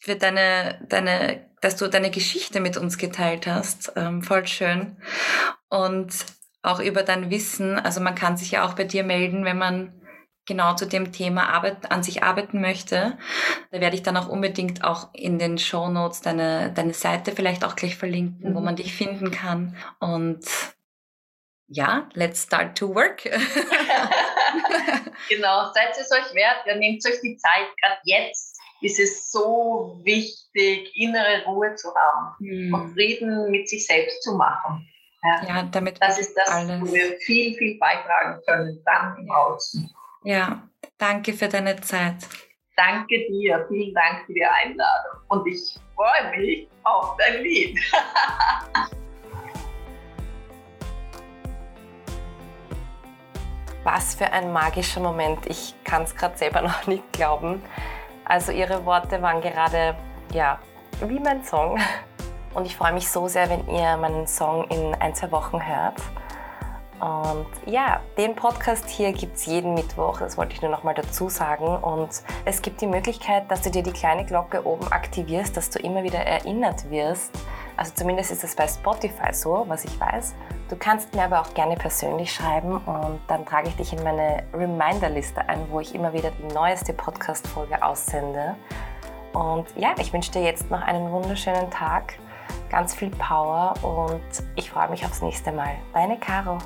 für 0.00 0.16
deine, 0.16 0.86
deine, 0.88 1.47
dass 1.60 1.76
du 1.76 1.88
deine 1.88 2.10
Geschichte 2.10 2.60
mit 2.60 2.76
uns 2.76 2.98
geteilt 2.98 3.46
hast. 3.46 3.92
Ähm, 3.96 4.22
voll 4.22 4.46
schön. 4.46 4.96
Und 5.68 6.12
auch 6.62 6.80
über 6.80 7.02
dein 7.02 7.30
Wissen. 7.30 7.78
Also 7.78 8.00
man 8.00 8.14
kann 8.14 8.36
sich 8.36 8.52
ja 8.52 8.66
auch 8.66 8.74
bei 8.74 8.84
dir 8.84 9.04
melden, 9.04 9.44
wenn 9.44 9.58
man 9.58 9.98
genau 10.48 10.74
zu 10.74 10.86
dem 10.86 11.12
Thema 11.12 11.50
Arbeit, 11.50 11.92
an 11.92 12.02
sich 12.02 12.24
arbeiten 12.24 12.60
möchte. 12.60 13.16
Da 13.70 13.80
werde 13.80 13.94
ich 13.94 14.02
dann 14.02 14.16
auch 14.16 14.26
unbedingt 14.28 14.82
auch 14.82 15.10
in 15.12 15.38
den 15.38 15.58
Show 15.58 15.88
Notes 15.88 16.22
deine, 16.22 16.72
deine 16.72 16.94
Seite 16.94 17.30
vielleicht 17.32 17.64
auch 17.64 17.76
gleich 17.76 17.96
verlinken, 17.96 18.50
mhm. 18.50 18.56
wo 18.56 18.60
man 18.60 18.74
dich 18.74 18.92
finden 18.94 19.30
kann. 19.30 19.76
Und 20.00 20.40
ja, 21.68 22.08
let's 22.14 22.42
start 22.44 22.78
to 22.78 22.94
work. 22.94 23.22
genau, 25.28 25.70
seid 25.74 25.90
es 26.00 26.10
euch 26.10 26.34
wert, 26.34 26.64
ja, 26.66 26.74
nehmt 26.76 27.04
euch 27.06 27.20
die 27.20 27.36
Zeit, 27.36 27.66
gerade 27.82 28.00
jetzt 28.04 28.47
ist 28.80 29.00
es 29.00 29.30
so 29.30 30.00
wichtig, 30.04 30.90
innere 30.94 31.44
Ruhe 31.46 31.74
zu 31.74 31.88
haben 31.94 32.34
mhm. 32.38 32.74
und 32.74 32.92
Frieden 32.92 33.50
mit 33.50 33.68
sich 33.68 33.86
selbst 33.86 34.22
zu 34.22 34.34
machen. 34.36 34.86
Ja, 35.22 35.42
ja 35.48 35.62
damit 35.64 36.00
das 36.00 36.18
ist 36.18 36.34
das, 36.36 36.48
alles. 36.48 36.80
wo 36.80 36.92
wir 36.92 37.18
viel, 37.18 37.56
viel 37.56 37.78
beitragen 37.78 38.40
können, 38.46 38.80
dann 38.84 39.16
im 39.18 39.30
Außen. 39.30 39.90
Ja, 40.24 40.68
danke 40.96 41.32
für 41.32 41.48
deine 41.48 41.80
Zeit. 41.80 42.16
Danke 42.76 43.26
dir, 43.28 43.66
vielen 43.68 43.92
Dank 43.94 44.24
für 44.26 44.34
die 44.34 44.44
Einladung 44.44 45.20
und 45.28 45.44
ich 45.48 45.76
freue 45.96 46.30
mich 46.36 46.68
auf 46.84 47.16
dein 47.16 47.42
Lied. 47.42 47.76
Was 53.82 54.14
für 54.14 54.30
ein 54.32 54.52
magischer 54.52 55.00
Moment. 55.00 55.46
Ich 55.46 55.74
kann 55.82 56.02
es 56.02 56.14
gerade 56.14 56.36
selber 56.38 56.62
noch 56.62 56.86
nicht 56.86 57.10
glauben. 57.12 57.62
Also 58.28 58.52
Ihre 58.52 58.84
Worte 58.84 59.22
waren 59.22 59.40
gerade, 59.40 59.96
ja, 60.32 60.58
wie 61.00 61.18
mein 61.18 61.42
Song. 61.44 61.80
Und 62.54 62.66
ich 62.66 62.76
freue 62.76 62.92
mich 62.92 63.08
so 63.08 63.26
sehr, 63.26 63.48
wenn 63.48 63.66
ihr 63.68 63.96
meinen 63.96 64.26
Song 64.26 64.64
in 64.68 64.94
ein, 64.96 65.14
zwei 65.14 65.30
Wochen 65.30 65.64
hört. 65.64 65.94
Und 67.00 67.46
ja, 67.66 68.00
den 68.16 68.34
Podcast 68.34 68.88
hier 68.88 69.12
gibt 69.12 69.36
es 69.36 69.46
jeden 69.46 69.74
Mittwoch, 69.74 70.18
das 70.18 70.36
wollte 70.36 70.54
ich 70.54 70.62
nur 70.62 70.70
noch 70.70 70.82
mal 70.82 70.94
dazu 70.94 71.28
sagen. 71.28 71.66
Und 71.66 72.22
es 72.44 72.60
gibt 72.62 72.80
die 72.80 72.86
Möglichkeit, 72.86 73.50
dass 73.50 73.62
du 73.62 73.70
dir 73.70 73.82
die 73.82 73.92
kleine 73.92 74.24
Glocke 74.24 74.66
oben 74.66 74.90
aktivierst, 74.90 75.56
dass 75.56 75.70
du 75.70 75.78
immer 75.78 76.02
wieder 76.02 76.18
erinnert 76.18 76.90
wirst. 76.90 77.30
Also 77.76 77.92
zumindest 77.94 78.32
ist 78.32 78.42
es 78.42 78.56
bei 78.56 78.66
Spotify 78.66 79.32
so, 79.32 79.64
was 79.68 79.84
ich 79.84 80.00
weiß. 80.00 80.34
Du 80.68 80.76
kannst 80.76 81.14
mir 81.14 81.22
aber 81.22 81.40
auch 81.40 81.54
gerne 81.54 81.76
persönlich 81.76 82.32
schreiben 82.32 82.76
und 82.78 83.20
dann 83.28 83.46
trage 83.46 83.68
ich 83.68 83.76
dich 83.76 83.92
in 83.92 84.02
meine 84.02 84.42
Reminder-Liste 84.52 85.48
ein, 85.48 85.66
wo 85.70 85.80
ich 85.80 85.94
immer 85.94 86.12
wieder 86.12 86.30
die 86.32 86.52
neueste 86.52 86.92
Podcast-Folge 86.92 87.82
aussende. 87.82 88.56
Und 89.32 89.66
ja, 89.76 89.94
ich 89.98 90.12
wünsche 90.12 90.32
dir 90.32 90.42
jetzt 90.42 90.70
noch 90.70 90.82
einen 90.82 91.10
wunderschönen 91.12 91.70
Tag, 91.70 92.14
ganz 92.70 92.94
viel 92.94 93.10
Power 93.10 93.74
und 93.82 94.20
ich 94.56 94.70
freue 94.70 94.88
mich 94.88 95.04
aufs 95.04 95.22
nächste 95.22 95.52
Mal. 95.52 95.76
Deine 95.94 96.18
Caro. 96.18 96.58